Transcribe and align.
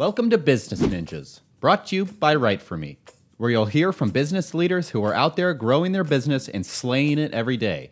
Welcome 0.00 0.30
to 0.30 0.38
Business 0.38 0.80
Ninjas, 0.80 1.40
brought 1.60 1.88
to 1.88 1.96
you 1.96 2.06
by 2.06 2.34
Write 2.34 2.62
For 2.62 2.78
Me, 2.78 2.96
where 3.36 3.50
you'll 3.50 3.66
hear 3.66 3.92
from 3.92 4.08
business 4.08 4.54
leaders 4.54 4.88
who 4.88 5.04
are 5.04 5.12
out 5.12 5.36
there 5.36 5.52
growing 5.52 5.92
their 5.92 6.04
business 6.04 6.48
and 6.48 6.64
slaying 6.64 7.18
it 7.18 7.34
every 7.34 7.58
day. 7.58 7.90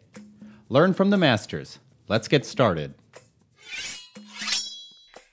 Learn 0.70 0.94
from 0.94 1.10
the 1.10 1.18
masters. 1.18 1.80
Let's 2.08 2.26
get 2.26 2.46
started. 2.46 2.94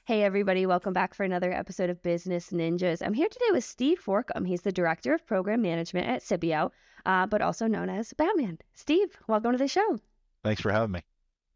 Hey, 0.03 0.23
everybody, 0.23 0.65
welcome 0.65 0.91
back 0.91 1.13
for 1.13 1.23
another 1.23 1.53
episode 1.53 1.89
of 1.89 2.03
Business 2.03 2.49
Ninjas. 2.49 3.01
I'm 3.01 3.13
here 3.13 3.29
today 3.29 3.51
with 3.53 3.63
Steve 3.63 4.01
Forcum. 4.05 4.45
He's 4.45 4.63
the 4.63 4.73
Director 4.73 5.13
of 5.13 5.25
Program 5.25 5.61
Management 5.61 6.07
at 6.07 6.23
Sippio, 6.23 6.71
uh, 7.05 7.25
but 7.25 7.41
also 7.41 7.67
known 7.67 7.87
as 7.87 8.11
Batman. 8.11 8.57
Steve, 8.73 9.17
welcome 9.29 9.53
to 9.53 9.57
the 9.57 9.69
show. 9.69 9.99
Thanks 10.43 10.61
for 10.61 10.73
having 10.73 10.91
me. 10.91 11.03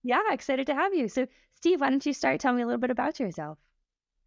Yeah, 0.02 0.22
excited 0.32 0.66
to 0.68 0.76
have 0.76 0.94
you. 0.94 1.10
So, 1.10 1.28
Steve, 1.52 1.82
why 1.82 1.90
don't 1.90 2.06
you 2.06 2.14
start 2.14 2.40
telling 2.40 2.56
me 2.56 2.64
a 2.64 2.68
little 2.68 2.80
bit 2.80 2.90
about 2.90 3.20
yourself? 3.20 3.58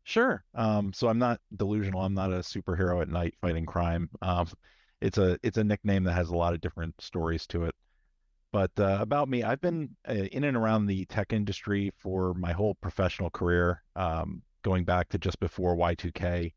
Sure. 0.04 0.44
Um, 0.54 0.92
so 0.92 1.08
I'm 1.08 1.18
not 1.18 1.40
delusional. 1.56 2.02
I'm 2.02 2.14
not 2.14 2.32
a 2.32 2.38
superhero 2.38 3.02
at 3.02 3.08
night 3.08 3.34
fighting 3.40 3.66
crime. 3.66 4.10
Um, 4.20 4.48
it's 5.00 5.18
a 5.18 5.38
it's 5.42 5.58
a 5.58 5.64
nickname 5.64 6.04
that 6.04 6.12
has 6.14 6.30
a 6.30 6.36
lot 6.36 6.54
of 6.54 6.60
different 6.60 6.94
stories 7.00 7.46
to 7.48 7.64
it. 7.64 7.74
But 8.52 8.72
uh, 8.78 8.98
about 9.00 9.28
me, 9.28 9.42
I've 9.42 9.60
been 9.60 9.96
uh, 10.08 10.14
in 10.14 10.44
and 10.44 10.56
around 10.56 10.86
the 10.86 11.04
tech 11.06 11.32
industry 11.32 11.92
for 11.98 12.34
my 12.34 12.52
whole 12.52 12.74
professional 12.76 13.30
career, 13.30 13.82
um, 13.96 14.42
going 14.62 14.84
back 14.84 15.08
to 15.10 15.18
just 15.18 15.40
before 15.40 15.76
Y2K. 15.76 16.54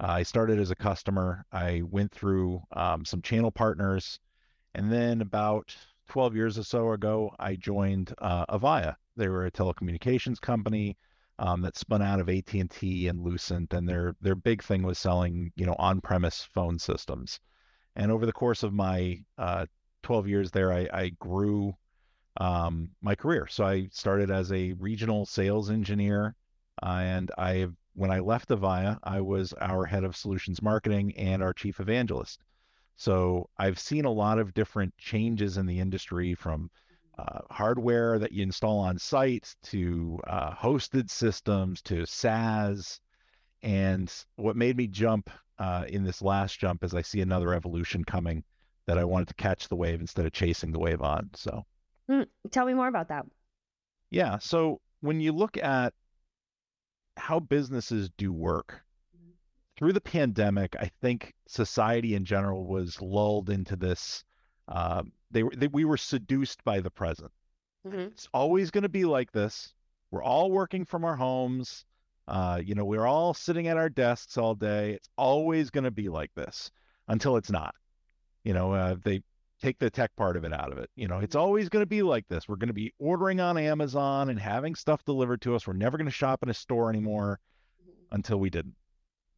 Uh, 0.00 0.06
I 0.06 0.22
started 0.22 0.58
as 0.60 0.70
a 0.70 0.76
customer. 0.76 1.44
I 1.52 1.82
went 1.84 2.12
through 2.12 2.62
um, 2.72 3.04
some 3.04 3.22
channel 3.22 3.50
partners, 3.50 4.20
and 4.74 4.92
then 4.92 5.20
about 5.22 5.74
12 6.08 6.36
years 6.36 6.58
or 6.58 6.64
so 6.64 6.92
ago, 6.92 7.32
I 7.38 7.56
joined 7.56 8.14
uh, 8.18 8.46
Avaya. 8.46 8.96
They 9.16 9.28
were 9.28 9.46
a 9.46 9.50
telecommunications 9.50 10.40
company 10.40 10.96
um, 11.38 11.62
that 11.62 11.76
spun 11.76 12.02
out 12.02 12.20
of 12.20 12.28
AT&T 12.28 13.08
and 13.08 13.22
Lucent, 13.22 13.72
and 13.72 13.88
their 13.88 14.14
their 14.20 14.34
big 14.34 14.62
thing 14.62 14.82
was 14.82 14.98
selling 14.98 15.52
you 15.56 15.66
know 15.66 15.76
on-premise 15.78 16.48
phone 16.52 16.78
systems. 16.78 17.40
And 17.96 18.12
over 18.12 18.26
the 18.26 18.32
course 18.32 18.62
of 18.62 18.72
my 18.72 19.20
uh, 19.38 19.66
12 20.02 20.28
years 20.28 20.50
there, 20.50 20.72
I, 20.72 20.88
I 20.92 21.08
grew 21.18 21.74
um, 22.40 22.90
my 23.02 23.14
career. 23.14 23.46
So 23.48 23.64
I 23.64 23.88
started 23.90 24.30
as 24.30 24.52
a 24.52 24.72
regional 24.74 25.26
sales 25.26 25.70
engineer, 25.70 26.36
uh, 26.82 27.00
and 27.02 27.30
I 27.38 27.66
when 27.94 28.10
I 28.12 28.20
left 28.20 28.50
Avaya, 28.50 28.98
I 29.02 29.20
was 29.20 29.52
our 29.54 29.84
head 29.84 30.04
of 30.04 30.16
solutions 30.16 30.62
marketing 30.62 31.16
and 31.16 31.42
our 31.42 31.52
chief 31.52 31.80
evangelist. 31.80 32.40
So 32.96 33.48
I've 33.58 33.78
seen 33.78 34.04
a 34.04 34.10
lot 34.10 34.38
of 34.38 34.54
different 34.54 34.96
changes 34.98 35.56
in 35.56 35.66
the 35.66 35.80
industry 35.80 36.34
from 36.34 36.70
uh, 37.18 37.40
hardware 37.50 38.18
that 38.18 38.32
you 38.32 38.42
install 38.42 38.78
on 38.78 38.98
site 38.98 39.54
to 39.64 40.20
uh, 40.26 40.54
hosted 40.54 41.10
systems 41.10 41.82
to 41.82 42.06
SaaS. 42.06 43.00
And 43.62 44.12
what 44.36 44.56
made 44.56 44.76
me 44.76 44.86
jump 44.86 45.30
uh, 45.58 45.84
in 45.88 46.04
this 46.04 46.22
last 46.22 46.58
jump 46.58 46.84
is 46.84 46.94
I 46.94 47.02
see 47.02 47.20
another 47.20 47.54
evolution 47.54 48.04
coming 48.04 48.44
that 48.86 48.98
I 48.98 49.04
wanted 49.04 49.28
to 49.28 49.34
catch 49.34 49.68
the 49.68 49.76
wave 49.76 50.00
instead 50.00 50.26
of 50.26 50.32
chasing 50.32 50.72
the 50.72 50.78
wave 50.78 51.02
on. 51.02 51.30
So, 51.34 51.66
mm, 52.10 52.26
tell 52.50 52.66
me 52.66 52.74
more 52.74 52.88
about 52.88 53.08
that. 53.08 53.26
Yeah. 54.10 54.38
So, 54.38 54.80
when 55.00 55.20
you 55.20 55.32
look 55.32 55.56
at 55.56 55.92
how 57.16 57.40
businesses 57.40 58.10
do 58.16 58.32
work, 58.32 58.82
through 59.78 59.92
the 59.92 60.00
pandemic, 60.00 60.74
I 60.80 60.90
think 61.00 61.34
society 61.46 62.14
in 62.14 62.24
general 62.24 62.66
was 62.66 63.00
lulled 63.00 63.48
into 63.48 63.76
this 63.76 64.24
uh, 64.68 65.02
they 65.30 65.42
were 65.42 65.52
they, 65.56 65.66
we 65.68 65.84
were 65.84 65.96
seduced 65.96 66.62
by 66.64 66.80
the 66.80 66.90
present. 66.90 67.32
Mm-hmm. 67.86 67.98
It's 67.98 68.28
always 68.32 68.70
going 68.70 68.82
to 68.82 68.88
be 68.88 69.04
like 69.04 69.32
this. 69.32 69.74
We're 70.10 70.22
all 70.22 70.50
working 70.50 70.84
from 70.84 71.04
our 71.04 71.16
homes. 71.16 71.84
Uh, 72.26 72.60
you 72.62 72.74
know, 72.74 72.84
we're 72.84 73.06
all 73.06 73.32
sitting 73.32 73.68
at 73.68 73.78
our 73.78 73.88
desks 73.88 74.36
all 74.36 74.54
day. 74.54 74.92
It's 74.92 75.08
always 75.16 75.70
going 75.70 75.84
to 75.84 75.90
be 75.90 76.08
like 76.08 76.30
this 76.34 76.70
until 77.08 77.36
it's 77.36 77.50
not. 77.50 77.74
You 78.44 78.52
know, 78.52 78.72
uh, 78.72 78.96
they 79.02 79.22
take 79.60 79.78
the 79.78 79.90
tech 79.90 80.14
part 80.16 80.36
of 80.36 80.44
it 80.44 80.52
out 80.52 80.70
of 80.70 80.78
it. 80.78 80.90
You 80.94 81.08
know, 81.08 81.18
it's 81.18 81.34
mm-hmm. 81.34 81.42
always 81.44 81.68
going 81.68 81.82
to 81.82 81.86
be 81.86 82.02
like 82.02 82.26
this. 82.28 82.48
We're 82.48 82.56
going 82.56 82.68
to 82.68 82.74
be 82.74 82.92
ordering 82.98 83.40
on 83.40 83.56
Amazon 83.56 84.28
and 84.28 84.38
having 84.38 84.74
stuff 84.74 85.04
delivered 85.04 85.40
to 85.42 85.54
us. 85.54 85.66
We're 85.66 85.72
never 85.72 85.96
going 85.96 86.06
to 86.06 86.12
shop 86.12 86.42
in 86.42 86.48
a 86.48 86.54
store 86.54 86.90
anymore 86.90 87.40
mm-hmm. 87.82 88.14
until 88.14 88.38
we 88.38 88.50
didn't. 88.50 88.74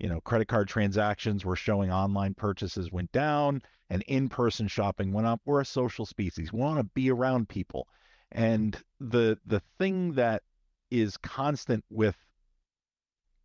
You 0.01 0.09
know, 0.09 0.21
credit 0.23 0.49
card 0.49 0.67
transactions 0.69 1.45
were 1.45 1.57
showing 1.57 1.93
online 1.93 2.35
purchases 2.35 2.91
went 2.91 3.13
down 3.13 3.63
and 3.91 4.03
in-person 4.09 4.69
shopping 4.69 5.13
went 5.13 5.27
up. 5.27 5.41
We're 5.45 5.61
a 5.61 5.65
social 5.65 6.07
species. 6.07 6.53
We 6.53 6.61
want 6.61 6.79
to 6.79 6.85
be 6.85 7.11
around 7.11 7.49
people. 7.49 7.87
And 8.33 8.77
the 8.99 9.39
the 9.45 9.61
thing 9.79 10.13
that 10.13 10.43
is 10.91 11.17
constant 11.19 11.85
with 11.91 12.17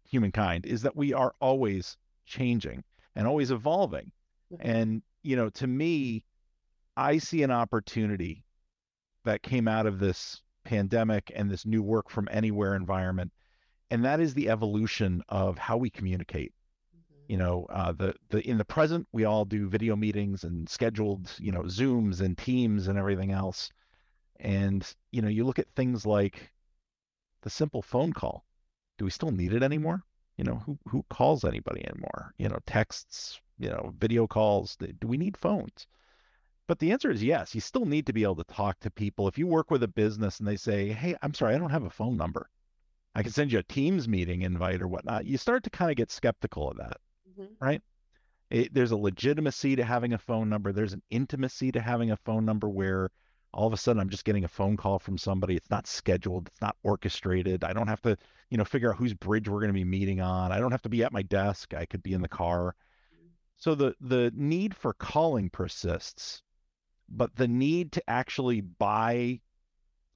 humankind 0.08 0.66
is 0.66 0.84
that 0.84 0.96
we 0.96 1.14
are 1.14 1.34
always 1.42 1.98
changing 2.26 2.84
and 3.16 3.28
always 3.28 3.52
evolving. 3.52 4.12
Mm-hmm. 4.54 4.70
And 4.70 5.02
you 5.24 5.36
know, 5.36 5.50
to 5.50 5.68
me, 5.68 6.24
I 6.96 7.18
see 7.18 7.44
an 7.44 7.52
opportunity 7.52 8.46
that 9.26 9.42
came 9.42 9.68
out 9.68 9.88
of 9.88 10.00
this 10.00 10.42
pandemic 10.64 11.32
and 11.36 11.50
this 11.50 11.66
new 11.66 11.84
work 11.84 12.10
from 12.10 12.30
anywhere 12.32 12.76
environment 12.76 13.32
and 13.92 14.04
that 14.04 14.20
is 14.20 14.34
the 14.34 14.50
evolution 14.50 15.24
of 15.30 15.58
how 15.58 15.78
we 15.78 15.90
communicate. 15.90 16.54
You 17.28 17.38
know 17.38 17.66
uh, 17.70 17.92
the 17.92 18.14
the 18.30 18.48
in 18.48 18.58
the 18.58 18.66
present 18.66 19.08
we 19.12 19.26
all 19.26 19.46
do 19.46 19.68
video 19.68 19.96
meetings 19.96 20.44
and 20.44 20.70
scheduled 20.70 21.32
you 21.40 21.52
know 21.52 21.64
zooms 21.64 22.22
and 22.22 22.38
teams 22.38 22.88
and 22.88 22.98
everything 22.98 23.32
else. 23.32 23.72
And 24.40 24.88
you 25.12 25.22
know 25.22 25.28
you 25.28 25.44
look 25.44 25.60
at 25.60 25.70
things 25.76 26.06
like 26.06 26.52
the 27.42 27.50
simple 27.50 27.82
phone 27.82 28.14
call. 28.14 28.46
Do 28.98 29.06
we 29.06 29.12
still 29.12 29.32
need 29.32 29.54
it 29.54 29.64
anymore? 29.64 30.04
You 30.38 30.44
know 30.44 30.56
who 30.66 30.78
who 30.88 31.04
calls 31.10 31.44
anybody 31.44 31.86
anymore? 31.88 32.34
You 32.38 32.50
know 32.50 32.60
texts 32.66 33.40
you 33.58 33.70
know 33.70 33.94
video 33.98 34.28
calls 34.28 34.76
do 34.78 35.08
we 35.08 35.18
need 35.18 35.38
phones? 35.38 35.88
But 36.68 36.80
the 36.80 36.92
answer 36.92 37.10
is 37.12 37.24
yes 37.24 37.56
you 37.56 37.62
still 37.62 37.86
need 37.86 38.06
to 38.08 38.14
be 38.14 38.24
able 38.24 38.36
to 38.36 38.44
talk 38.44 38.80
to 38.82 38.92
people. 38.92 39.28
If 39.28 39.38
you 39.38 39.48
work 39.48 39.72
with 39.72 39.84
a 39.84 39.88
business 39.88 40.40
and 40.40 40.48
they 40.48 40.58
say 40.58 40.90
hey 40.90 41.16
i'm 41.22 41.34
sorry 41.34 41.56
i 41.56 41.58
don't 41.58 41.72
have 41.72 41.86
a 41.86 41.90
phone 41.90 42.18
number 42.18 42.50
i 43.16 43.24
can 43.24 43.32
send 43.32 43.52
you 43.52 43.60
a 43.60 43.64
teams 43.64 44.08
meeting 44.08 44.44
invite 44.44 44.82
or 44.82 44.88
whatnot 44.88 45.26
you 45.26 45.38
start 45.38 45.64
to 45.64 45.70
kind 45.70 45.90
of 45.90 45.98
get 45.98 46.12
skeptical 46.12 46.70
of 46.70 46.78
that 46.78 46.98
mm-hmm. 47.40 47.66
right? 47.66 47.82
It, 48.50 48.74
there's 48.74 48.92
a 48.92 48.98
legitimacy 48.98 49.76
to 49.76 49.84
having 49.84 50.14
a 50.14 50.18
phone 50.18 50.50
number. 50.50 50.72
There's 50.72 50.94
an 50.94 51.02
intimacy 51.10 51.72
to 51.72 51.82
having 51.82 52.12
a 52.12 52.18
phone 52.18 52.46
number 52.46 52.70
where 52.70 53.10
all 53.54 53.68
of 53.68 53.74
a 53.74 53.78
sudden 53.78 54.00
I'm 54.00 54.10
just 54.10 54.26
getting 54.26 54.44
a 54.44 54.50
phone 54.50 54.78
call 54.78 55.00
from 55.00 55.18
somebody. 55.18 55.56
It's 55.56 55.70
not 55.70 55.88
scheduled. 55.88 56.48
It's 56.48 56.62
not 56.62 56.76
orchestrated. 56.84 57.64
I 57.64 57.74
don't 57.74 57.88
have 57.88 58.02
to, 58.02 58.18
you 58.50 58.58
know, 58.58 58.66
figure 58.66 58.92
out 58.92 58.98
whose 58.98 59.14
bridge 59.14 59.50
we're 59.50 59.62
going 59.62 59.70
to 59.70 59.74
be 59.74 59.84
meeting 59.84 60.22
on. 60.22 60.52
I 60.52 60.60
don't 60.60 60.72
have 60.72 60.84
to 60.84 60.90
be 60.90 61.04
at 61.04 61.14
my 61.14 61.24
desk. 61.24 61.74
I 61.74 61.86
could 61.86 62.04
be 62.04 62.14
in 62.14 62.22
the 62.22 62.28
car. 62.28 62.76
So 63.58 63.74
the 63.74 63.96
the 64.02 64.32
need 64.36 64.76
for 64.76 64.94
calling 64.94 65.50
persists, 65.50 66.44
but 67.08 67.36
the 67.38 67.48
need 67.48 67.94
to 67.94 68.04
actually 68.10 68.60
buy 68.60 69.40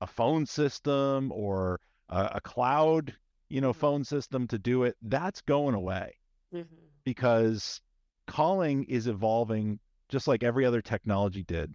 a 0.02 0.08
phone 0.08 0.46
system 0.46 1.32
or 1.32 1.80
a, 2.10 2.32
a 2.36 2.42
cloud, 2.42 3.16
you 3.50 3.62
know, 3.62 3.72
mm-hmm. 3.72 3.80
phone 3.80 4.04
system 4.04 4.48
to 4.48 4.58
do 4.58 4.84
it, 4.84 4.96
that's 5.02 5.42
going 5.42 5.76
away. 5.76 6.16
Mm-hmm 6.54 6.76
because 7.10 7.82
calling 8.28 8.84
is 8.84 9.08
evolving 9.08 9.80
just 10.10 10.28
like 10.28 10.44
every 10.44 10.64
other 10.64 10.80
technology 10.80 11.42
did 11.42 11.74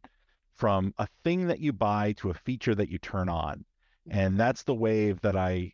from 0.54 0.94
a 0.98 1.08
thing 1.24 1.48
that 1.48 1.58
you 1.58 1.72
buy 1.72 2.12
to 2.12 2.30
a 2.30 2.34
feature 2.34 2.72
that 2.72 2.88
you 2.88 2.98
turn 2.98 3.28
on. 3.28 3.64
And 4.10 4.38
that's 4.38 4.62
the 4.62 4.74
wave 4.74 5.20
that 5.22 5.34
I 5.34 5.72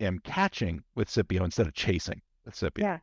am 0.00 0.18
catching 0.18 0.82
with 0.94 1.08
Sippio 1.08 1.42
instead 1.42 1.66
of 1.66 1.72
chasing 1.72 2.20
with 2.44 2.54
Sippio. 2.54 2.82
Yeah. 2.82 2.98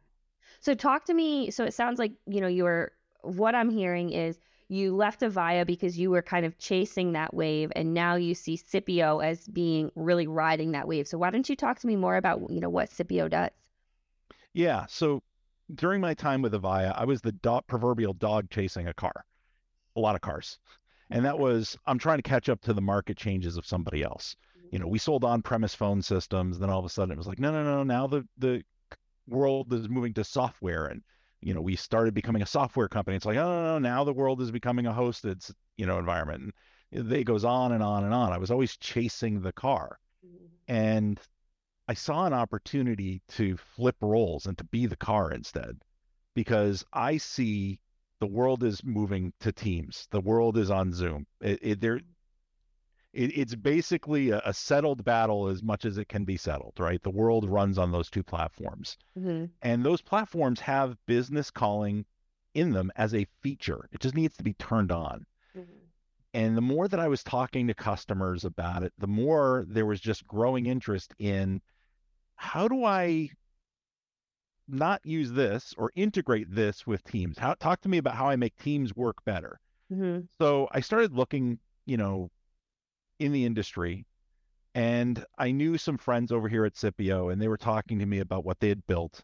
So 0.60 0.76
talk 0.76 1.06
to 1.06 1.14
me. 1.16 1.50
So 1.50 1.64
it 1.64 1.74
sounds 1.74 1.98
like, 1.98 2.12
you 2.28 2.40
know, 2.40 2.48
you 2.48 2.66
were, 2.66 2.92
what 3.22 3.56
I'm 3.56 3.72
hearing 3.72 4.12
is 4.12 4.38
you 4.68 4.96
left 4.96 5.22
Avaya 5.22 5.66
because 5.66 5.98
you 5.98 6.10
were 6.10 6.22
kind 6.22 6.46
of 6.46 6.58
chasing 6.58 7.14
that 7.14 7.34
wave 7.34 7.72
and 7.76 7.94
now 7.94 8.16
you 8.16 8.34
see 8.34 8.58
Sippio 8.58 9.24
as 9.24 9.48
being 9.48 9.92
really 9.96 10.28
riding 10.28 10.72
that 10.72 10.88
wave. 10.88 11.08
So 11.08 11.18
why 11.18 11.30
don't 11.30 11.48
you 11.48 11.56
talk 11.56 11.80
to 11.80 11.88
me 11.88 11.96
more 11.96 12.18
about, 12.18 12.42
you 12.50 12.60
know, 12.60 12.70
what 12.70 12.90
Sippio 12.90 13.30
does? 13.30 13.52
Yeah. 14.54 14.86
So 14.88 15.22
during 15.74 16.02
my 16.02 16.14
time 16.14 16.42
with 16.42 16.54
Avaya, 16.54 16.94
I 16.98 17.06
was 17.06 17.22
the 17.22 17.32
dog, 17.32 17.66
proverbial 17.68 18.14
dog 18.14 18.50
chasing 18.50 18.88
a 18.88 18.94
car, 18.94 19.26
a 19.96 20.00
lot 20.00 20.16
of 20.16 20.22
cars. 20.22 20.58
And 21.12 21.24
that 21.26 21.38
was, 21.38 21.78
I'm 21.86 22.00
trying 22.00 22.18
to 22.18 22.24
catch 22.24 22.50
up 22.50 22.62
to 22.62 22.74
the 22.74 22.82
market 22.82 23.18
changes 23.18 23.58
of 23.58 23.66
somebody 23.66 24.02
else. 24.02 24.36
You 24.72 24.80
know, 24.80 24.88
we 24.88 24.98
sold 24.98 25.24
on 25.24 25.44
premise 25.44 25.76
phone 25.76 26.02
systems. 26.02 26.58
Then 26.58 26.72
all 26.72 26.80
of 26.80 26.86
a 26.86 26.90
sudden 26.90 27.12
it 27.12 27.18
was 27.18 27.28
like, 27.28 27.40
no, 27.40 27.52
no, 27.52 27.64
no, 27.64 27.84
now 27.84 28.08
the, 28.08 28.28
the 28.40 28.64
world 29.28 29.72
is 29.72 29.88
moving 29.88 30.14
to 30.16 30.24
software. 30.24 30.88
And, 30.88 31.04
you 31.46 31.54
know, 31.54 31.62
we 31.62 31.76
started 31.76 32.16
becoming 32.16 32.42
a 32.42 32.48
software 32.48 32.88
company. 32.88 33.16
It's 33.16 33.26
like, 33.26 33.38
oh, 33.38 33.48
no, 33.48 33.64
no, 33.64 33.78
now 33.78 34.04
the 34.04 34.12
world 34.12 34.42
is 34.42 34.50
becoming 34.50 34.88
a 34.88 34.92
hosted, 34.92 35.48
you 35.78 35.86
know, 35.86 36.00
environment. 36.00 36.56
And 36.92 37.12
it 37.14 37.26
goes 37.26 37.46
on 37.46 37.72
and 37.72 37.84
on 37.84 38.04
and 38.04 38.16
on. 38.16 38.32
I 38.32 38.40
was 38.40 38.50
always 38.50 38.76
chasing 38.78 39.42
the 39.42 39.54
car. 39.54 40.00
Mm-hmm. 40.26 40.46
And 40.68 41.22
I 41.88 41.94
saw 41.94 42.26
an 42.26 42.34
opportunity 42.34 43.22
to 43.30 43.58
flip 43.58 43.96
roles 44.02 44.48
and 44.48 44.58
to 44.58 44.64
be 44.64 44.88
the 44.88 44.96
car 44.96 45.32
instead 45.32 45.78
because 46.34 46.84
I 46.94 47.18
see 47.18 47.80
the 48.20 48.26
world 48.26 48.64
is 48.64 48.84
moving 48.84 49.32
to 49.42 49.52
teams. 49.52 50.08
The 50.10 50.22
world 50.22 50.58
is 50.58 50.72
on 50.72 50.94
Zoom. 50.94 51.28
It, 51.42 51.60
it, 51.62 51.80
there, 51.80 52.02
it, 53.16 53.38
it's 53.38 53.56
basically 53.56 54.30
a, 54.30 54.42
a, 54.46 54.54
settled 54.54 55.04
battle 55.06 55.48
as 55.48 55.64
much 55.64 55.86
as 55.86 55.98
it 55.98 56.10
can 56.10 56.26
be 56.26 56.38
settled, 56.38 56.74
right? 56.78 57.02
The 57.02 57.10
world 57.10 57.50
runs 57.50 57.78
on 57.78 57.92
those 57.92 58.10
two 58.10 58.24
platforms. 58.24 58.98
Mm-hmm. 59.18 59.46
And 59.62 59.84
those 59.84 60.02
platforms 60.02 60.60
have 60.60 60.98
business 61.06 61.50
calling 61.50 62.06
in 62.54 62.72
them 62.72 62.92
as 62.98 63.16
a 63.16 63.28
feature. 63.42 63.88
It 63.92 64.02
just 64.02 64.16
needs 64.16 64.36
to 64.38 64.44
be 64.44 64.54
turned 64.54 64.92
on. 64.92 65.26
Mm-hmm. 65.58 65.72
And 66.34 66.58
the 66.58 66.62
more 66.62 66.90
that 66.90 67.00
I 67.00 67.08
was 67.08 67.24
talking 67.24 67.68
to 67.68 67.74
customers 67.74 68.44
about 68.44 68.84
it, 68.84 68.92
the 68.98 69.08
more 69.08 69.66
there 69.68 69.86
was 69.86 70.02
just 70.02 70.28
growing 70.28 70.66
interest 70.66 71.14
in 71.18 71.62
how 72.36 72.68
do 72.68 72.84
I 72.84 73.30
not 74.68 75.00
use 75.06 75.32
this 75.32 75.74
or 75.78 75.92
integrate 75.96 76.54
this 76.54 76.86
with 76.86 77.04
Teams? 77.06 77.38
How 77.38 77.54
talk 77.54 77.80
to 77.82 77.90
me 77.90 77.98
about 77.98 78.16
how 78.16 78.28
I 78.28 78.36
make 78.36 78.58
Teams 78.58 78.94
work 78.94 79.24
better. 79.24 79.62
Mm-hmm. 79.92 80.26
So 80.38 80.68
I 80.72 80.82
started 80.82 81.14
looking, 81.14 81.60
you 81.86 81.96
know, 81.96 82.30
in 83.20 83.32
the 83.32 83.46
industry, 83.46 84.06
and 84.74 85.24
I 85.38 85.52
knew 85.52 85.78
some 85.78 85.98
friends 85.98 86.32
over 86.32 86.50
here 86.50 86.66
at 86.66 86.76
Sippio, 86.76 87.32
and 87.32 87.42
they 87.42 87.48
were 87.48 87.58
talking 87.58 88.00
to 88.00 88.06
me 88.06 88.20
about 88.20 88.46
what 88.46 88.60
they 88.60 88.70
had 88.70 88.86
built, 88.88 89.24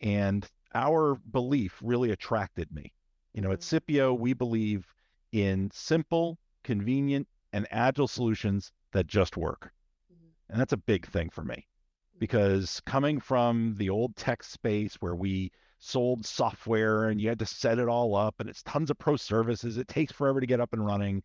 and 0.00 0.48
our 0.74 1.16
belief 1.30 1.78
really 1.82 2.10
attracted 2.10 2.72
me. 2.72 2.92
You 3.32 3.42
know, 3.42 3.52
at 3.52 3.60
mm-hmm. 3.60 3.76
Sippio, 3.76 4.18
we 4.18 4.32
believe 4.32 4.86
in 5.32 5.70
simple, 5.72 6.38
convenient, 6.62 7.26
and 7.52 7.66
agile 7.70 8.08
solutions 8.08 8.72
that 8.92 9.06
just 9.06 9.36
work. 9.36 9.72
Mm-hmm. 10.12 10.52
And 10.52 10.60
that's 10.60 10.72
a 10.72 10.78
big 10.78 11.06
thing 11.06 11.30
for 11.30 11.42
me 11.42 11.54
mm-hmm. 11.54 12.18
because 12.18 12.80
coming 12.86 13.20
from 13.20 13.74
the 13.76 13.90
old 13.90 14.16
tech 14.16 14.42
space 14.42 14.96
where 15.00 15.16
we 15.16 15.50
sold 15.78 16.24
software 16.24 17.08
and 17.08 17.20
you 17.20 17.28
had 17.28 17.38
to 17.38 17.46
set 17.46 17.78
it 17.78 17.88
all 17.88 18.14
up 18.14 18.36
and 18.38 18.48
it's 18.48 18.62
tons 18.62 18.90
of 18.90 18.98
pro 18.98 19.16
services, 19.16 19.76
it 19.76 19.88
takes 19.88 20.12
forever 20.12 20.40
to 20.40 20.46
get 20.46 20.60
up 20.60 20.72
and 20.72 20.84
running. 20.84 21.22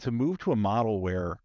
To 0.00 0.10
move 0.10 0.38
to 0.38 0.52
a 0.52 0.56
model 0.56 1.00
where 1.00 1.38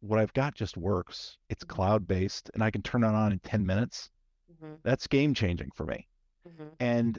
what 0.00 0.18
I've 0.18 0.32
got 0.32 0.54
just 0.54 0.76
works, 0.76 1.36
it's 1.48 1.64
cloud 1.64 2.06
based, 2.06 2.50
and 2.54 2.62
I 2.62 2.70
can 2.70 2.82
turn 2.82 3.04
it 3.04 3.08
on 3.08 3.32
in 3.32 3.38
10 3.40 3.64
minutes, 3.64 4.10
mm-hmm. 4.52 4.74
that's 4.82 5.06
game 5.06 5.34
changing 5.34 5.70
for 5.74 5.86
me. 5.86 6.06
Mm-hmm. 6.48 6.68
And 6.80 7.18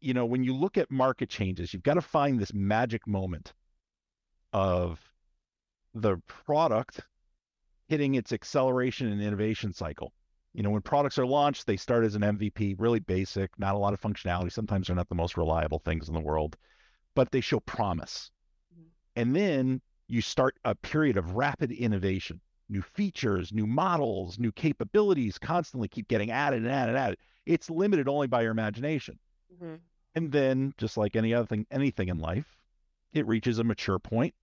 you 0.00 0.14
know, 0.14 0.26
when 0.26 0.44
you 0.44 0.54
look 0.54 0.78
at 0.78 0.90
market 0.90 1.28
changes, 1.28 1.72
you've 1.72 1.82
got 1.82 1.94
to 1.94 2.00
find 2.00 2.38
this 2.38 2.54
magic 2.54 3.06
moment 3.06 3.52
of 4.52 5.00
the 5.94 6.18
product 6.26 7.00
hitting 7.88 8.14
its 8.14 8.32
acceleration 8.32 9.10
and 9.10 9.20
innovation 9.20 9.72
cycle. 9.72 10.12
You 10.54 10.62
know, 10.62 10.70
when 10.70 10.82
products 10.82 11.18
are 11.18 11.26
launched, 11.26 11.66
they 11.66 11.76
start 11.76 12.04
as 12.04 12.14
an 12.14 12.22
MVP, 12.22 12.76
really 12.78 13.00
basic, 13.00 13.50
not 13.58 13.74
a 13.74 13.78
lot 13.78 13.92
of 13.92 14.00
functionality. 14.00 14.52
Sometimes 14.52 14.86
they're 14.86 14.96
not 14.96 15.08
the 15.08 15.14
most 15.14 15.36
reliable 15.36 15.78
things 15.78 16.08
in 16.08 16.14
the 16.14 16.20
world, 16.20 16.56
but 17.14 17.30
they 17.30 17.40
show 17.40 17.60
promise. 17.60 18.30
Mm-hmm. 18.72 18.88
And 19.16 19.36
then 19.36 19.80
you 20.08 20.20
start 20.20 20.56
a 20.64 20.74
period 20.74 21.16
of 21.16 21.36
rapid 21.36 21.70
innovation, 21.70 22.40
new 22.68 22.82
features, 22.82 23.52
new 23.52 23.66
models, 23.66 24.38
new 24.38 24.52
capabilities 24.52 25.38
constantly 25.38 25.88
keep 25.88 26.08
getting 26.08 26.30
added 26.30 26.62
and 26.62 26.70
added 26.70 26.90
and 26.90 26.98
added. 26.98 27.18
It's 27.46 27.70
limited 27.70 28.08
only 28.08 28.26
by 28.26 28.42
your 28.42 28.50
imagination. 28.50 29.18
Mm-hmm. 29.54 29.76
And 30.14 30.32
then, 30.32 30.74
just 30.78 30.96
like 30.96 31.14
any 31.14 31.32
other 31.34 31.46
thing, 31.46 31.66
anything 31.70 32.08
in 32.08 32.18
life, 32.18 32.56
it 33.12 33.26
reaches 33.26 33.58
a 33.58 33.64
mature 33.64 33.98
point, 33.98 34.34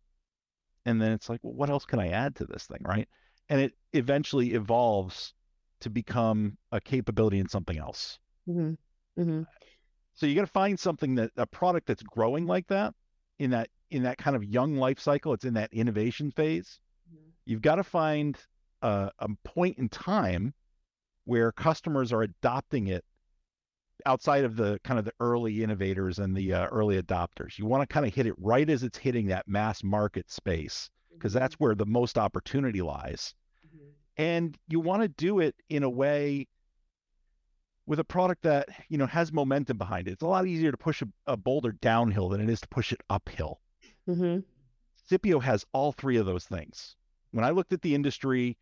and 0.85 1.01
then 1.01 1.11
it's 1.11 1.29
like, 1.29 1.39
well, 1.43 1.53
what 1.53 1.69
else 1.69 1.85
can 1.85 1.99
I 1.99 2.09
add 2.09 2.35
to 2.37 2.45
this 2.45 2.65
thing, 2.65 2.79
right? 2.81 3.07
And 3.49 3.59
it 3.59 3.73
eventually 3.93 4.53
evolves 4.53 5.33
to 5.81 5.89
become 5.89 6.57
a 6.71 6.79
capability 6.79 7.39
in 7.39 7.49
something 7.49 7.77
else. 7.77 8.19
Mm-hmm. 8.47 9.21
Mm-hmm. 9.21 9.41
So 10.13 10.25
you 10.25 10.35
got 10.35 10.41
to 10.41 10.47
find 10.47 10.79
something 10.79 11.15
that 11.15 11.31
a 11.35 11.45
product 11.45 11.87
that's 11.87 12.03
growing 12.03 12.45
like 12.45 12.67
that 12.67 12.93
in 13.39 13.51
that 13.51 13.69
in 13.95 14.03
that 14.03 14.17
kind 14.17 14.35
of 14.35 14.43
young 14.43 14.75
life 14.75 14.99
cycle. 14.99 15.33
It's 15.33 15.45
in 15.45 15.53
that 15.53 15.73
innovation 15.73 16.29
phase. 16.31 16.79
Mm-hmm. 17.09 17.29
You've 17.45 17.61
got 17.61 17.75
to 17.75 17.83
find 17.83 18.37
a, 18.81 19.09
a 19.19 19.29
point 19.43 19.77
in 19.77 19.89
time 19.89 20.53
where 21.23 21.51
customers 21.51 22.11
are 22.11 22.23
adopting 22.23 22.87
it 22.87 23.03
outside 24.05 24.43
of 24.43 24.57
the 24.57 24.79
kind 24.83 24.99
of 24.99 25.05
the 25.05 25.13
early 25.19 25.63
innovators 25.63 26.19
and 26.19 26.35
the 26.35 26.53
uh, 26.53 26.67
early 26.67 27.01
adopters. 27.01 27.57
You 27.57 27.65
want 27.65 27.87
to 27.87 27.91
kind 27.91 28.05
of 28.05 28.13
hit 28.13 28.27
it 28.27 28.35
right 28.37 28.69
as 28.69 28.83
it's 28.83 28.97
hitting 28.97 29.27
that 29.27 29.47
mass 29.47 29.83
market 29.83 30.29
space 30.29 30.89
because 31.13 31.31
mm-hmm. 31.31 31.39
that's 31.39 31.55
where 31.55 31.73
the 31.73 31.85
most 31.85 32.17
opportunity 32.17 32.81
lies. 32.81 33.33
Mm-hmm. 33.65 33.87
And 34.17 34.57
you 34.67 34.81
want 34.81 35.03
to 35.03 35.07
do 35.07 35.39
it 35.39 35.55
in 35.69 35.83
a 35.83 35.89
way 35.89 36.47
with 37.87 37.99
a 37.99 38.03
product 38.03 38.43
that, 38.43 38.67
you 38.89 38.97
know, 38.97 39.05
has 39.05 39.31
momentum 39.31 39.77
behind 39.77 40.07
it. 40.07 40.11
It's 40.11 40.23
a 40.23 40.27
lot 40.27 40.47
easier 40.47 40.71
to 40.71 40.77
push 40.77 41.01
a, 41.01 41.07
a 41.27 41.37
boulder 41.37 41.71
downhill 41.71 42.29
than 42.29 42.41
it 42.41 42.49
is 42.49 42.59
to 42.61 42.67
push 42.67 42.91
it 42.91 43.01
uphill. 43.09 43.61
Mm-hmm. 44.09 44.39
Sippio 45.09 45.41
has 45.41 45.65
all 45.73 45.91
three 45.91 46.17
of 46.17 46.25
those 46.25 46.45
things. 46.45 46.95
When 47.31 47.45
I 47.45 47.51
looked 47.51 47.73
at 47.73 47.81
the 47.81 47.95
industry, 47.95 48.57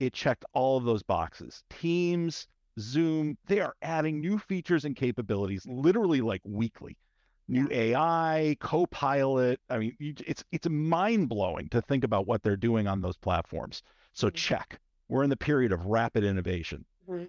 it 0.00 0.12
checked 0.12 0.44
all 0.52 0.76
of 0.76 0.84
those 0.84 1.02
boxes. 1.02 1.62
Teams, 1.70 2.48
Zoom, 2.78 3.38
they 3.46 3.60
are 3.60 3.74
adding 3.82 4.20
new 4.20 4.38
features 4.38 4.84
and 4.84 4.94
capabilities 4.94 5.66
literally 5.66 6.20
like 6.20 6.42
weekly. 6.44 6.96
New 7.48 7.68
yeah. 7.70 7.96
AI, 7.96 8.56
Copilot. 8.60 9.60
I 9.70 9.78
mean, 9.78 9.96
it's 10.00 10.42
it's 10.50 10.68
mind 10.68 11.28
blowing 11.28 11.68
to 11.68 11.80
think 11.80 12.02
about 12.02 12.26
what 12.26 12.42
they're 12.42 12.56
doing 12.56 12.88
on 12.88 13.00
those 13.00 13.16
platforms. 13.16 13.82
So 14.12 14.26
mm-hmm. 14.26 14.34
check. 14.34 14.80
We're 15.08 15.22
in 15.22 15.30
the 15.30 15.36
period 15.36 15.70
of 15.70 15.86
rapid 15.86 16.24
innovation. 16.24 16.84
Mm-hmm. 17.08 17.26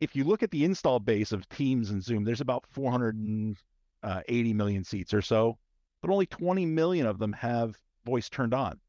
If 0.00 0.16
you 0.16 0.24
look 0.24 0.42
at 0.42 0.50
the 0.50 0.64
install 0.64 0.98
base 0.98 1.30
of 1.30 1.48
Teams 1.48 1.90
and 1.90 2.02
Zoom, 2.02 2.24
there's 2.24 2.40
about 2.40 2.64
480 2.70 3.56
uh, 4.02 4.82
seats 4.82 5.14
or 5.14 5.22
so, 5.22 5.58
but 6.00 6.10
only 6.10 6.26
20 6.26 6.66
million 6.66 7.06
of 7.06 7.18
them 7.18 7.32
have 7.32 7.76
voice 8.04 8.28
turned 8.28 8.54
on. 8.54 8.80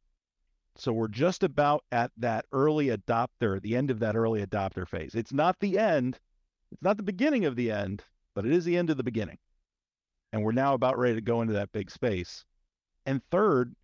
So 0.75 0.93
we're 0.93 1.09
just 1.09 1.43
about 1.43 1.83
at 1.91 2.11
that 2.17 2.45
early 2.51 2.87
adopter, 2.87 3.61
the 3.61 3.75
end 3.75 3.91
of 3.91 3.99
that 3.99 4.15
early 4.15 4.45
adopter 4.45 4.87
phase. 4.87 5.15
It's 5.15 5.33
not 5.33 5.59
the 5.59 5.77
end, 5.77 6.19
it's 6.71 6.81
not 6.81 6.97
the 6.97 7.03
beginning 7.03 7.45
of 7.45 7.55
the 7.55 7.71
end, 7.71 8.03
but 8.33 8.45
it 8.45 8.53
is 8.53 8.65
the 8.65 8.77
end 8.77 8.89
of 8.89 8.97
the 8.97 9.03
beginning. 9.03 9.37
And 10.31 10.43
we're 10.43 10.53
now 10.53 10.73
about 10.73 10.97
ready 10.97 11.15
to 11.15 11.21
go 11.21 11.41
into 11.41 11.53
that 11.53 11.73
big 11.73 11.91
space. 11.91 12.45
And 13.05 13.21
third, 13.31 13.75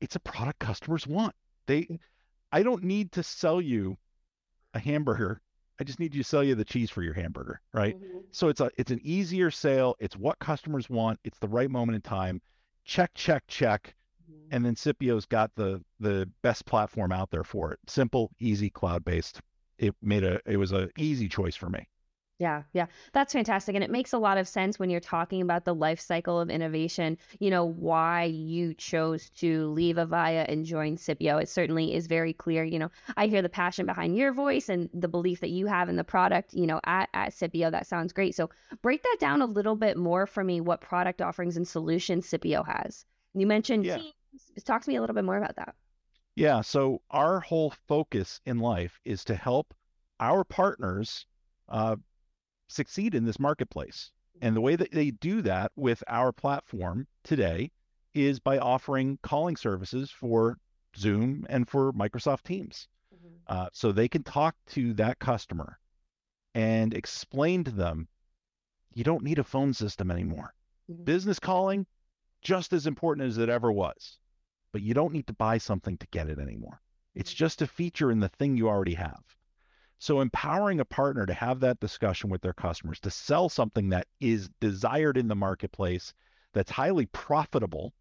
it's 0.00 0.16
a 0.16 0.20
product 0.20 0.58
customers 0.58 1.06
want. 1.06 1.34
They 1.66 1.98
I 2.50 2.62
don't 2.62 2.84
need 2.84 3.12
to 3.12 3.22
sell 3.22 3.60
you 3.60 3.96
a 4.74 4.78
hamburger. 4.78 5.40
I 5.80 5.84
just 5.84 5.98
need 5.98 6.14
you 6.14 6.22
to 6.22 6.28
sell 6.28 6.44
you 6.44 6.54
the 6.54 6.64
cheese 6.64 6.90
for 6.90 7.02
your 7.02 7.14
hamburger, 7.14 7.60
right? 7.72 7.96
Mm-hmm. 7.96 8.18
So 8.30 8.48
it's 8.48 8.60
a 8.60 8.70
it's 8.76 8.90
an 8.90 9.00
easier 9.02 9.50
sale. 9.50 9.96
It's 9.98 10.16
what 10.16 10.38
customers 10.38 10.88
want. 10.88 11.18
It's 11.24 11.38
the 11.38 11.48
right 11.48 11.70
moment 11.70 11.96
in 11.96 12.02
time. 12.02 12.40
Check, 12.84 13.12
check, 13.14 13.44
check 13.46 13.94
and 14.52 14.64
then 14.64 14.74
Sippio's 14.74 15.26
got 15.26 15.50
the 15.56 15.82
the 15.98 16.28
best 16.42 16.66
platform 16.66 17.10
out 17.10 17.30
there 17.30 17.42
for 17.42 17.72
it. 17.72 17.80
Simple, 17.88 18.30
easy, 18.38 18.70
cloud 18.70 19.04
based. 19.04 19.40
It 19.78 19.94
made 20.02 20.24
a 20.24 20.40
it 20.46 20.58
was 20.58 20.72
a 20.72 20.90
easy 20.98 21.28
choice 21.28 21.56
for 21.56 21.68
me. 21.68 21.88
Yeah, 22.42 22.64
yeah. 22.72 22.86
That's 23.12 23.32
fantastic. 23.32 23.76
And 23.76 23.84
it 23.84 23.90
makes 23.90 24.12
a 24.12 24.18
lot 24.18 24.36
of 24.36 24.48
sense 24.48 24.76
when 24.76 24.90
you're 24.90 24.98
talking 24.98 25.42
about 25.42 25.64
the 25.64 25.76
life 25.76 26.00
cycle 26.00 26.40
of 26.40 26.50
innovation, 26.50 27.16
you 27.38 27.50
know, 27.50 27.64
why 27.64 28.24
you 28.24 28.74
chose 28.74 29.30
to 29.36 29.68
leave 29.68 29.94
Avaya 29.94 30.44
and 30.48 30.64
join 30.64 30.96
Sippio. 30.96 31.40
It 31.40 31.48
certainly 31.48 31.94
is 31.94 32.08
very 32.08 32.32
clear. 32.32 32.64
You 32.64 32.80
know, 32.80 32.90
I 33.16 33.28
hear 33.28 33.42
the 33.42 33.48
passion 33.48 33.86
behind 33.86 34.16
your 34.16 34.32
voice 34.32 34.68
and 34.68 34.90
the 34.92 35.06
belief 35.06 35.38
that 35.38 35.50
you 35.50 35.68
have 35.68 35.88
in 35.88 35.94
the 35.94 36.02
product, 36.02 36.52
you 36.52 36.66
know, 36.66 36.80
at, 36.82 37.08
at 37.14 37.30
Sippio. 37.32 37.70
That 37.70 37.86
sounds 37.86 38.12
great. 38.12 38.34
So 38.34 38.50
break 38.82 39.04
that 39.04 39.18
down 39.20 39.40
a 39.40 39.46
little 39.46 39.76
bit 39.76 39.96
more 39.96 40.26
for 40.26 40.42
me, 40.42 40.60
what 40.60 40.80
product 40.80 41.22
offerings 41.22 41.56
and 41.56 41.68
solutions 41.68 42.28
Sippio 42.28 42.66
has. 42.66 43.04
You 43.34 43.46
mentioned 43.46 43.84
yeah. 43.84 43.98
Talk 44.64 44.82
to 44.82 44.90
me 44.90 44.96
a 44.96 45.00
little 45.00 45.14
bit 45.14 45.24
more 45.24 45.38
about 45.38 45.54
that. 45.54 45.76
Yeah. 46.34 46.60
So 46.62 47.02
our 47.12 47.38
whole 47.38 47.72
focus 47.86 48.40
in 48.46 48.58
life 48.58 48.98
is 49.04 49.24
to 49.26 49.36
help 49.36 49.72
our 50.18 50.42
partners 50.42 51.24
uh, 51.68 51.94
succeed 52.72 53.14
in 53.14 53.24
this 53.24 53.38
marketplace. 53.38 54.10
And 54.40 54.56
the 54.56 54.60
way 54.60 54.74
that 54.74 54.90
they 54.90 55.10
do 55.10 55.42
that 55.42 55.70
with 55.76 56.02
our 56.08 56.32
platform 56.32 57.06
today 57.22 57.70
is 58.12 58.40
by 58.40 58.58
offering 58.58 59.18
calling 59.22 59.56
services 59.56 60.10
for 60.10 60.58
Zoom 60.96 61.46
and 61.48 61.68
for 61.68 61.92
Microsoft 61.92 62.42
Teams. 62.42 62.88
Mm-hmm. 63.14 63.34
Uh, 63.46 63.68
so 63.72 63.92
they 63.92 64.08
can 64.08 64.24
talk 64.24 64.56
to 64.70 64.94
that 64.94 65.20
customer 65.20 65.78
and 66.54 66.92
explain 66.92 67.62
to 67.64 67.70
them 67.70 68.08
you 68.94 69.04
don't 69.04 69.22
need 69.22 69.38
a 69.38 69.44
phone 69.44 69.72
system 69.72 70.10
anymore. 70.10 70.54
Mm-hmm. 70.90 71.04
Business 71.04 71.38
calling, 71.38 71.86
just 72.42 72.72
as 72.72 72.86
important 72.86 73.28
as 73.28 73.38
it 73.38 73.48
ever 73.48 73.70
was 73.70 74.18
but 74.72 74.82
you 74.82 74.94
don't 74.94 75.12
need 75.12 75.26
to 75.26 75.34
buy 75.34 75.58
something 75.58 75.96
to 75.98 76.06
get 76.08 76.28
it 76.28 76.38
anymore. 76.38 76.80
It's 77.14 77.30
mm-hmm. 77.30 77.44
just 77.44 77.62
a 77.62 77.66
feature 77.66 78.10
in 78.10 78.20
the 78.20 78.28
thing 78.28 78.56
you 78.56 78.68
already 78.68 78.94
have. 78.94 79.22
So 80.02 80.20
empowering 80.20 80.80
a 80.80 80.84
partner 80.84 81.26
to 81.26 81.32
have 81.32 81.60
that 81.60 81.78
discussion 81.78 82.28
with 82.28 82.42
their 82.42 82.52
customers, 82.52 82.98
to 83.02 83.10
sell 83.10 83.48
something 83.48 83.90
that 83.90 84.08
is 84.18 84.50
desired 84.58 85.16
in 85.16 85.28
the 85.28 85.36
marketplace, 85.36 86.12
that's 86.52 86.72
highly 86.72 87.06
profitable. 87.06 87.92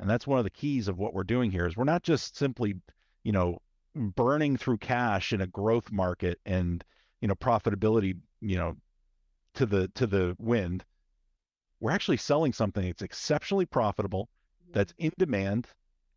And 0.00 0.10
that's 0.10 0.26
one 0.26 0.40
of 0.40 0.44
the 0.44 0.50
keys 0.50 0.88
of 0.88 0.98
what 0.98 1.14
we're 1.14 1.22
doing 1.22 1.52
here 1.52 1.64
is 1.64 1.76
we're 1.76 1.84
not 1.84 2.02
just 2.02 2.36
simply, 2.36 2.74
you 3.22 3.30
know, 3.30 3.60
burning 3.94 4.56
through 4.56 4.78
cash 4.78 5.32
in 5.32 5.40
a 5.40 5.46
growth 5.46 5.92
market 5.92 6.40
and, 6.44 6.82
you 7.20 7.28
know, 7.28 7.36
profitability, 7.36 8.18
you 8.40 8.56
know, 8.56 8.76
to 9.54 9.64
the 9.64 9.86
to 9.94 10.08
the 10.08 10.34
wind. 10.40 10.84
We're 11.78 11.92
actually 11.92 12.16
selling 12.16 12.52
something 12.52 12.84
that's 12.84 13.00
exceptionally 13.00 13.66
profitable 13.66 14.28
that's 14.72 14.92
mm-hmm. 14.94 15.04
in 15.04 15.12
demand 15.18 15.68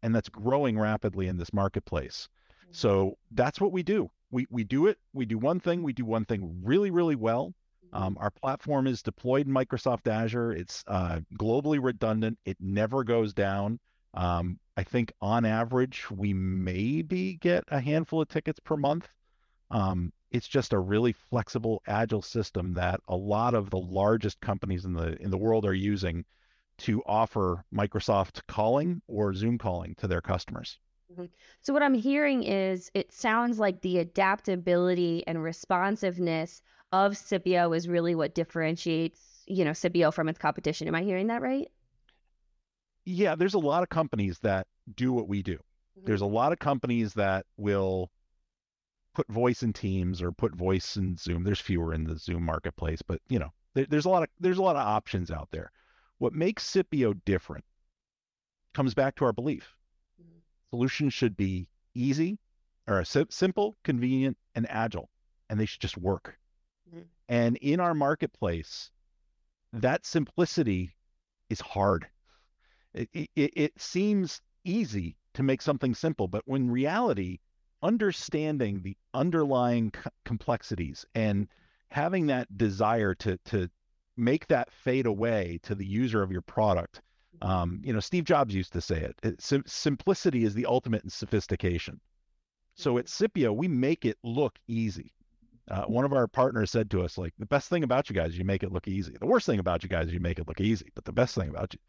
and 0.02 0.16
that's 0.16 0.30
growing 0.30 0.80
rapidly 0.80 1.28
in 1.28 1.38
this 1.38 1.54
marketplace. 1.54 2.28
Mm-hmm. 2.64 2.72
So 2.72 3.20
that's 3.30 3.62
what 3.62 3.72
we 3.72 3.84
do. 3.84 4.10
We 4.36 4.46
we 4.50 4.66
do 4.66 4.88
it. 4.88 4.98
We 5.14 5.26
do 5.26 5.38
one 5.38 5.62
thing. 5.62 5.82
We 5.82 5.94
do 5.94 6.04
one 6.04 6.26
thing 6.26 6.60
really 6.62 6.92
really 6.92 7.16
well. 7.16 7.54
Um, 7.94 8.18
our 8.20 8.30
platform 8.30 8.86
is 8.86 9.02
deployed 9.02 9.48
in 9.48 9.54
Microsoft 9.54 10.10
Azure. 10.10 10.52
It's 10.52 10.84
uh, 10.88 11.22
globally 11.40 11.82
redundant. 11.82 12.38
It 12.44 12.58
never 12.60 13.06
goes 13.06 13.34
down. 13.34 13.80
Um, 14.14 14.60
I 14.76 14.84
think 14.84 15.14
on 15.22 15.46
average 15.46 16.12
we 16.12 16.34
maybe 16.34 17.36
get 17.36 17.64
a 17.70 17.80
handful 17.80 18.22
of 18.22 18.28
tickets 18.28 18.60
per 18.60 18.76
month. 18.76 19.08
Um, 19.72 20.12
it's 20.32 20.50
just 20.50 20.74
a 20.74 20.80
really 20.80 21.14
flexible, 21.14 21.82
agile 21.88 22.22
system 22.22 22.74
that 22.74 23.00
a 23.08 23.16
lot 23.16 23.54
of 23.54 23.70
the 23.70 23.80
largest 23.80 24.42
companies 24.42 24.84
in 24.84 24.92
the 24.92 25.16
in 25.22 25.32
the 25.32 25.38
world 25.38 25.64
are 25.66 25.74
using 25.74 26.26
to 26.80 27.02
offer 27.06 27.64
Microsoft 27.74 28.42
calling 28.50 29.02
or 29.08 29.34
Zoom 29.34 29.58
calling 29.58 29.96
to 29.96 30.10
their 30.10 30.20
customers. 30.20 30.78
Mm-hmm. 31.16 31.26
So 31.62 31.74
what 31.74 31.84
I'm 31.84 31.94
hearing 31.94 32.44
is 32.44 32.92
it 32.94 33.12
sounds 33.12 33.60
like 33.60 33.82
the 33.82 34.00
adaptability 34.00 35.24
and 35.28 35.42
responsiveness 35.42 36.62
of 36.92 37.14
Sippio 37.14 37.76
is 37.76 37.88
really 37.88 38.16
what 38.16 38.36
differentiates, 38.36 39.44
you 39.48 39.64
know, 39.64 39.72
Sippio 39.72 40.14
from 40.14 40.30
its 40.30 40.40
competition. 40.40 40.88
Am 40.88 40.96
I 40.96 41.04
hearing 41.04 41.28
that 41.28 41.42
right? 41.42 41.70
Yeah, 43.06 43.36
there's 43.36 43.54
a 43.54 43.60
lot 43.60 43.84
of 43.84 43.90
companies 43.90 44.40
that 44.40 44.68
do 44.96 45.14
what 45.14 45.28
we 45.28 45.42
do. 45.42 45.56
Mm-hmm. 45.56 46.06
There's 46.06 46.22
a 46.22 46.26
lot 46.26 46.52
of 46.52 46.60
companies 46.60 47.14
that 47.14 47.46
will 47.58 48.12
put 49.14 49.28
voice 49.30 49.64
in 49.64 49.74
Teams 49.74 50.22
or 50.22 50.32
put 50.32 50.56
voice 50.56 50.98
in 50.98 51.16
Zoom. 51.18 51.44
There's 51.44 51.62
fewer 51.62 51.94
in 51.94 52.04
the 52.04 52.18
Zoom 52.18 52.44
marketplace, 52.44 53.02
but 53.02 53.22
you 53.30 53.40
know, 53.40 53.54
there, 53.74 53.86
there's 53.90 54.06
a 54.06 54.10
lot 54.10 54.24
of 54.24 54.30
there's 54.40 54.58
a 54.58 54.64
lot 54.64 54.76
of 54.76 54.86
options 54.86 55.32
out 55.32 55.50
there. 55.52 55.72
What 56.18 56.34
makes 56.34 56.70
Sippio 56.70 57.20
different 57.26 57.66
comes 58.74 58.94
back 58.94 59.16
to 59.16 59.26
our 59.26 59.34
belief. 59.34 59.75
Solutions 60.70 61.14
should 61.14 61.38
be 61.38 61.68
easy 61.94 62.38
or 62.88 63.04
simple, 63.04 63.76
convenient, 63.84 64.38
and 64.54 64.68
agile, 64.70 65.10
and 65.50 65.60
they 65.60 65.66
should 65.66 65.82
just 65.82 65.98
work. 65.98 66.38
Mm-hmm. 66.90 67.04
And 67.30 67.58
in 67.58 67.80
our 67.80 67.94
marketplace, 67.94 68.92
that 69.74 70.06
simplicity 70.06 70.96
is 71.50 71.62
hard. 71.62 72.08
It, 72.94 73.10
it, 73.14 73.30
it 73.36 73.82
seems 73.82 74.42
easy 74.64 75.18
to 75.34 75.44
make 75.44 75.62
something 75.62 75.94
simple, 75.94 76.28
but 76.28 76.44
when 76.46 76.70
reality, 76.70 77.40
understanding 77.84 78.82
the 78.82 78.98
underlying 79.14 79.92
c- 79.96 80.10
complexities 80.24 81.06
and 81.14 81.48
having 81.90 82.28
that 82.28 82.58
desire 82.58 83.14
to 83.14 83.38
to 83.46 83.70
make 84.18 84.48
that 84.48 84.72
fade 84.72 85.06
away 85.06 85.60
to 85.62 85.76
the 85.76 85.86
user 85.86 86.24
of 86.24 86.32
your 86.32 86.42
product. 86.42 87.02
Um, 87.42 87.82
you 87.84 87.94
know, 87.94 88.00
Steve 88.00 88.24
Jobs 88.24 88.54
used 88.54 88.74
to 88.74 88.82
say 88.82 89.00
it, 89.02 89.16
it 89.24 89.42
sim- 89.42 89.64
simplicity 89.66 90.44
is 90.44 90.54
the 90.54 90.66
ultimate 90.66 91.04
in 91.04 91.10
sophistication. 91.10 92.00
So 92.76 92.98
at 92.98 93.06
mm-hmm. 93.06 93.26
Sippio, 93.26 93.56
we 93.56 93.68
make 93.68 94.06
it 94.06 94.18
look 94.24 94.58
easy. 94.68 95.14
Uh, 95.70 95.84
one 95.86 96.06
of 96.06 96.14
our 96.14 96.28
partners 96.28 96.70
said 96.70 96.92
to 96.92 97.02
us, 97.02 97.18
like, 97.18 97.34
the 97.40 97.46
best 97.46 97.70
thing 97.70 97.84
about 97.84 98.10
you 98.10 98.16
guys 98.16 98.32
is 98.32 98.38
you 98.38 98.46
make 98.46 98.62
it 98.62 98.72
look 98.72 98.88
easy. 98.88 99.16
The 99.20 99.26
worst 99.26 99.48
thing 99.48 99.60
about 99.60 99.82
you 99.82 99.90
guys 99.90 100.08
is 100.08 100.14
you 100.14 100.20
make 100.20 100.38
it 100.38 100.48
look 100.48 100.62
easy, 100.62 100.92
but 100.94 101.06
the 101.06 101.12
best 101.12 101.34
thing 101.34 101.50
about 101.50 101.74
you. 101.74 101.80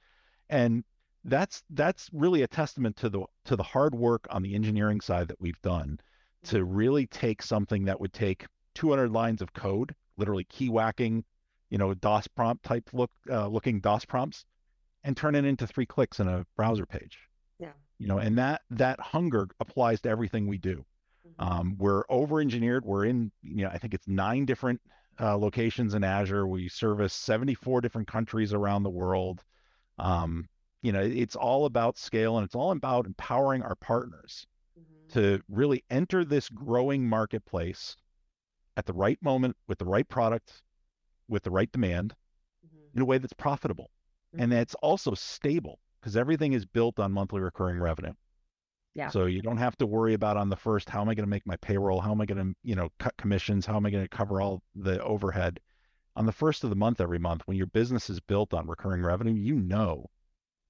And 0.49 0.83
that's 1.25 1.63
that's 1.71 2.09
really 2.13 2.43
a 2.43 2.47
testament 2.47 2.97
to 2.97 3.09
the 3.09 3.25
to 3.45 3.57
the 3.57 3.63
hard 3.63 3.95
work 3.95 4.27
on 4.31 4.43
the 4.43 4.55
engineering 4.55 5.01
side 5.01 5.29
that 5.29 5.41
we've 5.41 5.61
done 5.61 5.99
to 6.45 6.59
mm-hmm. 6.59 6.75
really 6.75 7.07
take 7.09 7.43
something 7.43 7.85
that 7.85 8.01
would 8.01 8.13
take 8.13 8.47
200 8.77 9.11
lines 9.11 9.43
of 9.43 9.53
code, 9.53 9.95
literally 10.17 10.45
key 10.45 10.69
whacking, 10.69 11.25
you 11.71 11.79
know, 11.79 11.93
DOS 11.95 12.29
prompt 12.29 12.65
type 12.65 12.89
look 12.93 13.11
uh, 13.31 13.49
looking 13.49 13.81
DOS 13.81 14.05
prompts, 14.05 14.45
and 15.07 15.17
turn 15.17 15.37
it 15.37 15.45
into 15.45 15.67
three 15.67 15.87
clicks 15.87 16.19
in 16.19 16.29
a 16.29 16.45
browser 16.57 16.85
page. 16.85 17.17
Yeah. 17.61 17.73
You 17.99 18.09
know, 18.09 18.19
and 18.19 18.37
that 18.37 18.63
that 18.71 19.01
hunger 19.01 19.49
applies 19.61 20.01
to 20.03 20.11
everything 20.11 20.49
we 20.49 20.59
do. 20.59 20.85
Mm-hmm. 21.27 21.49
Um, 21.49 21.77
we're 21.79 22.03
over 22.11 22.41
engineered. 22.41 22.85
We're 22.85 23.07
in, 23.07 23.31
you 23.43 23.65
know, 23.65 23.71
I 23.73 23.79
think 23.79 23.95
it's 23.95 24.09
nine 24.09 24.45
different 24.45 24.81
uh, 25.21 25.39
locations 25.39 25.95
in 25.95 26.03
Azure. 26.03 26.47
We 26.49 26.69
service 26.69 27.15
74 27.15 27.81
different 27.81 28.09
countries 28.09 28.53
around 28.53 28.83
the 28.83 28.91
world. 28.91 29.45
Um, 29.99 30.49
you 30.83 30.93
know, 30.93 31.03
it's 31.03 31.37
all 31.37 31.67
about 31.67 31.97
scale 31.97 32.37
and 32.37 32.45
it's 32.45 32.57
all 32.57 32.73
about 32.73 33.07
empowering 33.07 33.63
our 33.63 33.77
partners 33.77 34.47
mm-hmm. 34.79 35.19
to 35.19 35.41
really 35.49 35.85
enter 35.89 36.25
this 36.25 36.49
growing 36.49 37.09
marketplace 37.09 37.97
at 38.77 38.87
the 38.87 38.93
right 38.93 39.23
moment 39.23 39.57
with 39.69 39.79
the 39.79 39.87
right 39.87 40.09
product, 40.09 40.63
with 41.29 41.45
the 41.45 41.51
right 41.51 41.71
demand 41.71 42.15
mm-hmm. 42.67 42.97
in 42.97 43.03
a 43.03 43.05
way 43.05 43.19
that's 43.19 43.33
profitable. 43.33 43.91
Mm-hmm. 44.37 44.43
And 44.43 44.53
that's 44.53 44.75
also 44.77 45.15
stable 45.15 45.79
because 46.01 46.17
everything 46.17 46.53
is 46.53 46.65
built 46.67 46.99
on 46.99 47.13
monthly 47.13 47.41
recurring 47.41 47.81
revenue. 47.81 48.13
Yeah. 48.95 49.09
So 49.09 49.27
you 49.27 49.43
don't 49.43 49.59
have 49.59 49.77
to 49.79 49.87
worry 49.87 50.15
about 50.15 50.37
on 50.37 50.49
the 50.49 50.57
first, 50.57 50.89
how 50.89 51.01
am 51.03 51.09
I 51.09 51.15
going 51.15 51.27
to 51.27 51.31
make 51.31 51.47
my 51.47 51.57
payroll? 51.57 52.01
How 52.01 52.13
am 52.13 52.21
I 52.21 52.27
going 52.27 52.43
to, 52.43 52.55
you 52.63 52.75
know, 52.75 52.89
cut 52.99 53.17
commissions? 53.19 53.67
How 53.67 53.77
am 53.77 53.85
I 53.85 53.91
going 53.91 54.05
to 54.05 54.09
cover 54.09 54.41
all 54.41 54.63
the 54.75 55.03
overhead? 55.03 55.61
On 56.17 56.25
the 56.25 56.33
first 56.33 56.65
of 56.65 56.71
the 56.71 56.77
month 56.77 57.01
every 57.01 57.19
month, 57.19 57.43
when 57.45 57.59
your 57.59 57.67
business 57.67 58.09
is 58.09 58.21
built 58.21 58.55
on 58.55 58.67
recurring 58.67 59.03
revenue, 59.03 59.35
you 59.35 59.57
know 59.57 60.07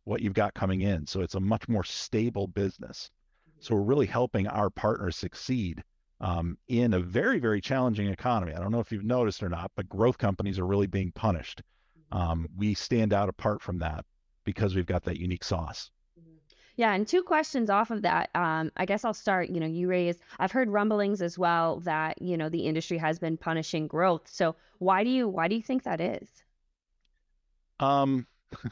what 0.04 0.22
you've 0.22 0.34
got 0.34 0.54
coming 0.54 0.80
in. 0.80 1.06
So 1.06 1.20
it's 1.20 1.36
a 1.36 1.40
much 1.40 1.68
more 1.68 1.84
stable 1.84 2.48
business. 2.48 3.10
So 3.60 3.74
we're 3.74 3.82
really 3.82 4.06
helping 4.06 4.48
our 4.48 4.70
partners 4.70 5.16
succeed 5.16 5.82
um, 6.20 6.58
in 6.68 6.94
a 6.94 7.00
very, 7.00 7.38
very 7.38 7.60
challenging 7.60 8.08
economy. 8.08 8.54
I 8.54 8.60
don't 8.60 8.72
know 8.72 8.80
if 8.80 8.90
you've 8.90 9.04
noticed 9.04 9.42
or 9.42 9.48
not, 9.48 9.70
but 9.76 9.88
growth 9.88 10.18
companies 10.18 10.58
are 10.58 10.66
really 10.66 10.86
being 10.86 11.12
punished. 11.12 11.62
Um, 12.12 12.48
we 12.56 12.74
stand 12.74 13.12
out 13.12 13.28
apart 13.28 13.62
from 13.62 13.78
that 13.78 14.04
because 14.44 14.74
we've 14.74 14.86
got 14.86 15.04
that 15.04 15.18
unique 15.18 15.44
sauce. 15.44 15.90
Yeah, 16.76 16.92
and 16.92 17.08
two 17.08 17.22
questions 17.22 17.70
off 17.70 17.90
of 17.90 18.02
that. 18.02 18.28
Um, 18.34 18.70
I 18.76 18.84
guess 18.84 19.04
I'll 19.04 19.14
start. 19.14 19.48
You 19.48 19.60
know, 19.60 19.66
you 19.66 19.88
raised. 19.88 20.20
I've 20.38 20.52
heard 20.52 20.68
rumblings 20.68 21.22
as 21.22 21.38
well 21.38 21.80
that 21.80 22.20
you 22.20 22.36
know 22.36 22.48
the 22.48 22.66
industry 22.66 22.98
has 22.98 23.18
been 23.18 23.36
punishing 23.36 23.86
growth. 23.86 24.28
So 24.30 24.54
why 24.78 25.02
do 25.02 25.10
you 25.10 25.26
why 25.26 25.48
do 25.48 25.56
you 25.56 25.62
think 25.62 25.84
that 25.84 26.00
is? 26.00 26.28
Um, 27.80 28.26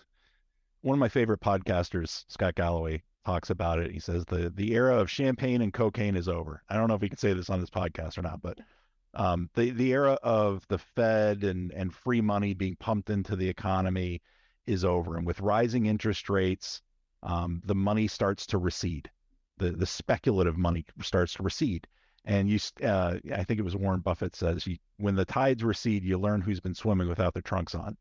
one 0.83 0.95
of 0.95 1.00
my 1.00 1.09
favorite 1.09 1.41
podcasters, 1.41 2.25
Scott 2.29 2.55
Galloway, 2.55 3.03
talks 3.25 3.49
about 3.49 3.79
it. 3.79 3.91
He 3.91 4.00
says 4.00 4.26
the 4.26 4.50
the 4.55 4.75
era 4.75 4.99
of 4.99 5.11
champagne 5.11 5.62
and 5.62 5.73
cocaine 5.73 6.17
is 6.17 6.29
over. 6.29 6.62
I 6.69 6.76
don't 6.76 6.88
know 6.88 6.95
if 6.95 7.00
we 7.00 7.09
can 7.09 7.19
say 7.19 7.33
this 7.33 7.49
on 7.49 7.61
this 7.61 7.71
podcast 7.71 8.19
or 8.19 8.23
not, 8.23 8.43
but 8.43 8.59
um, 9.14 9.50
the 9.54 9.71
the 9.71 9.92
era 9.92 10.18
of 10.23 10.66
the 10.68 10.78
Fed 10.78 11.44
and 11.44 11.73
and 11.73 11.94
free 11.94 12.21
money 12.21 12.54
being 12.54 12.76
pumped 12.76 13.11
into 13.11 13.37
the 13.37 13.49
economy 13.49 14.23
is 14.66 14.85
over. 14.85 15.16
And 15.16 15.26
with 15.26 15.40
rising 15.40 15.87
interest 15.87 16.28
rates, 16.28 16.83
um, 17.23 17.62
the 17.64 17.75
money 17.75 18.06
starts 18.09 18.47
to 18.47 18.59
recede. 18.59 19.11
The 19.59 19.71
the 19.71 19.87
speculative 19.87 20.56
money 20.56 20.85
starts 21.02 21.35
to 21.35 21.42
recede. 21.42 21.87
And 22.26 22.49
you, 22.49 22.59
uh, 22.83 23.18
I 23.35 23.44
think 23.44 23.61
it 23.61 23.64
was 23.64 23.76
Warren 23.76 24.00
Buffett 24.00 24.35
says, 24.35 24.66
you, 24.66 24.78
when 24.97 25.14
the 25.14 25.26
tides 25.26 25.62
recede, 25.62 26.04
you 26.04 26.16
learn 26.18 26.40
who's 26.40 26.61
been 26.61 26.75
swimming 26.75 27.06
without 27.06 27.35
their 27.35 27.42
trunks 27.42 27.75
on. 27.75 27.99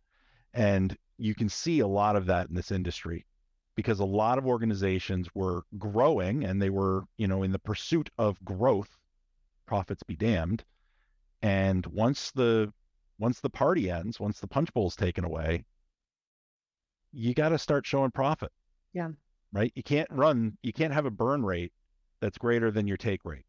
And 0.53 0.97
you 1.17 1.35
can 1.35 1.49
see 1.49 1.81
a 1.81 1.87
lot 1.87 2.15
of 2.15 2.25
that 2.27 2.47
in 2.47 2.55
this 2.55 2.71
industry 2.71 3.25
because 3.75 3.99
a 3.99 4.05
lot 4.05 4.37
of 4.37 4.45
organizations 4.45 5.27
were 5.33 5.63
growing 5.77 6.45
and 6.45 6.61
they 6.61 6.69
were, 6.69 7.03
you 7.17 7.27
know, 7.27 7.43
in 7.43 7.51
the 7.51 7.59
pursuit 7.59 8.09
of 8.17 8.43
growth, 8.45 8.97
profits 9.65 10.03
be 10.03 10.15
damned. 10.15 10.63
And 11.43 11.85
once 11.87 12.31
the 12.31 12.73
once 13.19 13.41
the 13.41 13.49
party 13.49 13.91
ends, 13.91 14.19
once 14.19 14.39
the 14.39 14.47
punch 14.47 14.73
bowl 14.73 14.87
is 14.87 14.95
taken 14.95 15.25
away, 15.25 15.65
you 17.11 17.33
got 17.33 17.49
to 17.49 17.59
start 17.59 17.85
showing 17.85 18.11
profit. 18.11 18.51
Yeah. 18.93 19.09
Right? 19.51 19.71
You 19.75 19.83
can't 19.83 20.09
run, 20.09 20.57
you 20.63 20.73
can't 20.73 20.93
have 20.93 21.05
a 21.05 21.11
burn 21.11 21.43
rate 21.43 21.73
that's 22.21 22.37
greater 22.37 22.71
than 22.71 22.87
your 22.87 22.97
take 22.97 23.23
rate. 23.25 23.45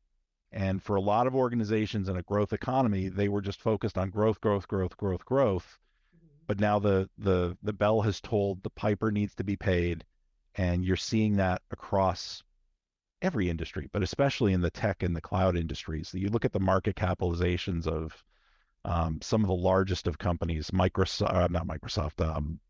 And 0.52 0.82
for 0.82 0.96
a 0.96 1.00
lot 1.00 1.26
of 1.26 1.34
organizations 1.34 2.08
in 2.08 2.16
a 2.16 2.22
growth 2.22 2.52
economy, 2.52 3.08
they 3.08 3.28
were 3.28 3.40
just 3.40 3.60
focused 3.60 3.96
on 3.96 4.10
growth, 4.10 4.40
growth, 4.40 4.68
growth, 4.68 4.96
growth, 4.96 5.24
growth 5.24 5.78
mm-hmm. 6.14 6.26
but 6.46 6.60
now 6.60 6.78
the 6.78 7.08
the 7.16 7.56
the 7.62 7.72
bell 7.72 8.02
has 8.02 8.20
tolled 8.20 8.62
the 8.64 8.70
piper 8.70 9.10
needs 9.10 9.34
to 9.36 9.44
be 9.44 9.56
paid 9.56 10.04
and 10.56 10.84
you're 10.84 10.96
seeing 10.96 11.36
that 11.36 11.62
across 11.70 12.42
every 13.24 13.48
industry 13.48 13.88
but 13.92 14.02
especially 14.02 14.52
in 14.52 14.60
the 14.60 14.70
tech 14.70 15.02
and 15.02 15.16
the 15.16 15.20
cloud 15.20 15.56
industries. 15.56 16.12
You 16.14 16.28
look 16.28 16.44
at 16.44 16.52
the 16.52 16.60
market 16.60 16.96
capitalizations 16.96 17.86
of 17.86 18.22
um, 18.84 19.18
some 19.22 19.42
of 19.42 19.48
the 19.48 19.54
largest 19.54 20.06
of 20.06 20.18
companies 20.18 20.70
microsoft 20.70 21.34
uh, 21.34 21.48
not 21.50 21.66
microsoft 21.66 22.24
um, 22.24 22.60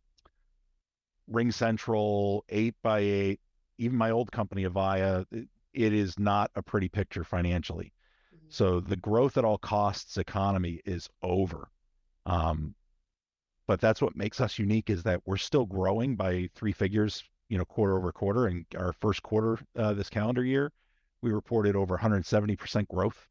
RingCentral 1.30 2.42
8 2.48 2.74
by 2.82 2.98
8 3.00 3.40
even 3.78 3.98
my 3.98 4.10
old 4.10 4.30
company 4.30 4.64
avaya 4.64 5.26
it, 5.32 5.48
it 5.72 5.92
is 5.92 6.18
not 6.18 6.50
a 6.54 6.62
pretty 6.62 6.88
picture 6.88 7.24
financially. 7.24 7.92
Mm-hmm. 8.34 8.46
so 8.48 8.80
the 8.80 8.96
growth 8.96 9.36
at 9.36 9.44
all 9.44 9.58
costs 9.58 10.16
economy 10.16 10.80
is 10.84 11.08
over. 11.22 11.68
Um, 12.26 12.74
but 13.66 13.80
that's 13.80 14.02
what 14.02 14.16
makes 14.16 14.40
us 14.40 14.58
unique 14.58 14.90
is 14.90 15.02
that 15.04 15.22
we're 15.24 15.36
still 15.36 15.64
growing 15.64 16.16
by 16.16 16.48
three 16.54 16.72
figures, 16.72 17.24
you 17.54 17.58
know, 17.58 17.64
quarter 17.64 17.96
over 17.96 18.10
quarter. 18.10 18.48
And 18.48 18.66
our 18.76 18.92
first 18.92 19.22
quarter 19.22 19.60
uh, 19.78 19.94
this 19.94 20.10
calendar 20.10 20.44
year, 20.44 20.72
we 21.22 21.30
reported 21.30 21.76
over 21.76 21.96
170% 21.96 22.88
growth, 22.88 23.28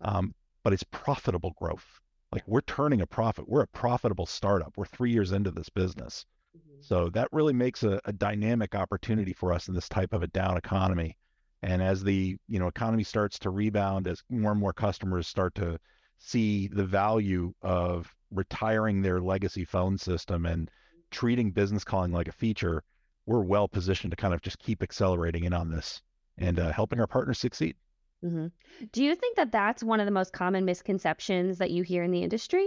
um, 0.00 0.34
but 0.64 0.72
it's 0.72 0.82
profitable 0.82 1.54
growth. 1.56 2.00
Like 2.32 2.42
we're 2.48 2.62
turning 2.62 3.00
a 3.00 3.06
profit. 3.06 3.48
We're 3.48 3.62
a 3.62 3.68
profitable 3.68 4.26
startup. 4.26 4.72
We're 4.76 4.86
three 4.86 5.12
years 5.12 5.30
into 5.30 5.52
this 5.52 5.68
business. 5.68 6.26
Mm-hmm. 6.58 6.80
So 6.80 7.10
that 7.10 7.28
really 7.30 7.52
makes 7.52 7.84
a, 7.84 8.00
a 8.06 8.12
dynamic 8.12 8.74
opportunity 8.74 9.32
for 9.32 9.52
us 9.52 9.68
in 9.68 9.74
this 9.74 9.88
type 9.88 10.12
of 10.12 10.24
a 10.24 10.26
down 10.26 10.56
economy. 10.56 11.16
And 11.62 11.80
as 11.80 12.02
the 12.02 12.38
you 12.48 12.58
know 12.58 12.66
economy 12.66 13.04
starts 13.04 13.38
to 13.38 13.50
rebound, 13.50 14.08
as 14.08 14.24
more 14.30 14.50
and 14.50 14.60
more 14.60 14.72
customers 14.72 15.28
start 15.28 15.54
to 15.56 15.78
see 16.18 16.66
the 16.66 16.84
value 16.84 17.54
of 17.62 18.12
retiring 18.32 19.00
their 19.00 19.20
legacy 19.20 19.64
phone 19.64 19.96
system 19.96 20.44
and 20.44 20.68
treating 21.12 21.52
business 21.52 21.84
calling 21.84 22.10
like 22.10 22.26
a 22.26 22.32
feature, 22.32 22.82
we're 23.30 23.40
well 23.40 23.68
positioned 23.68 24.10
to 24.10 24.16
kind 24.16 24.34
of 24.34 24.42
just 24.42 24.58
keep 24.58 24.82
accelerating 24.82 25.44
in 25.44 25.52
on 25.52 25.70
this 25.70 26.02
and 26.36 26.58
uh, 26.58 26.72
helping 26.72 26.98
our 26.98 27.06
partners 27.06 27.38
succeed. 27.38 27.76
Mm-hmm. 28.24 28.48
Do 28.90 29.04
you 29.04 29.14
think 29.14 29.36
that 29.36 29.52
that's 29.52 29.84
one 29.84 30.00
of 30.00 30.06
the 30.06 30.10
most 30.10 30.32
common 30.32 30.64
misconceptions 30.64 31.58
that 31.58 31.70
you 31.70 31.84
hear 31.84 32.02
in 32.02 32.10
the 32.10 32.24
industry? 32.24 32.66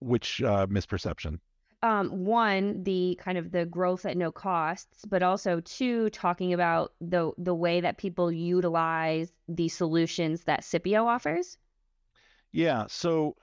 Which 0.00 0.42
uh, 0.42 0.66
misperception? 0.68 1.38
Um, 1.82 2.24
one, 2.24 2.82
the 2.82 3.18
kind 3.20 3.36
of 3.36 3.52
the 3.52 3.66
growth 3.66 4.06
at 4.06 4.16
no 4.16 4.32
costs, 4.32 5.04
but 5.04 5.22
also 5.22 5.60
two, 5.60 6.08
talking 6.08 6.54
about 6.54 6.94
the 7.02 7.30
the 7.36 7.54
way 7.54 7.82
that 7.82 7.98
people 7.98 8.32
utilize 8.32 9.34
the 9.48 9.68
solutions 9.68 10.44
that 10.44 10.62
Sippio 10.62 11.04
offers. 11.04 11.58
Yeah. 12.52 12.86
So 12.88 13.36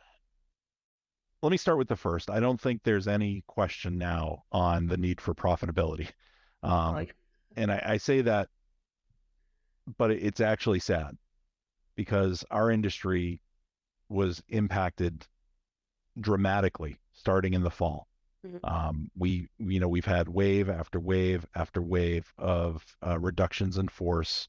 let 1.41 1.51
me 1.51 1.57
start 1.57 1.77
with 1.77 1.88
the 1.88 1.95
first. 1.95 2.29
I 2.29 2.39
don't 2.39 2.60
think 2.60 2.81
there's 2.83 3.07
any 3.07 3.43
question 3.48 3.98
now 3.98 4.43
on 4.51 4.88
the 4.88 4.98
need 4.98 5.19
for 5.21 5.33
profitability. 5.33 6.10
Um, 6.63 6.93
like... 6.93 7.15
And 7.55 7.71
I, 7.71 7.81
I 7.83 7.98
say 7.98 8.21
that, 8.21 8.48
but 9.98 10.12
it's 10.12 10.39
actually 10.39 10.77
sad 10.77 11.17
because 11.95 12.45
our 12.51 12.69
industry 12.69 13.41
was 14.10 14.43
impacted 14.48 15.25
dramatically 16.19 16.98
starting 17.13 17.55
in 17.55 17.63
the 17.63 17.71
fall. 17.71 18.07
Mm-hmm. 18.45 18.63
Um, 18.63 19.10
we, 19.17 19.48
you 19.57 19.79
know, 19.79 19.88
we've 19.88 20.05
had 20.05 20.29
wave 20.29 20.69
after 20.69 21.00
wave 21.00 21.48
after 21.55 21.81
wave 21.81 22.31
of 22.38 22.86
uh, 23.05 23.17
reductions 23.17 23.79
in 23.79 23.88
force. 23.88 24.48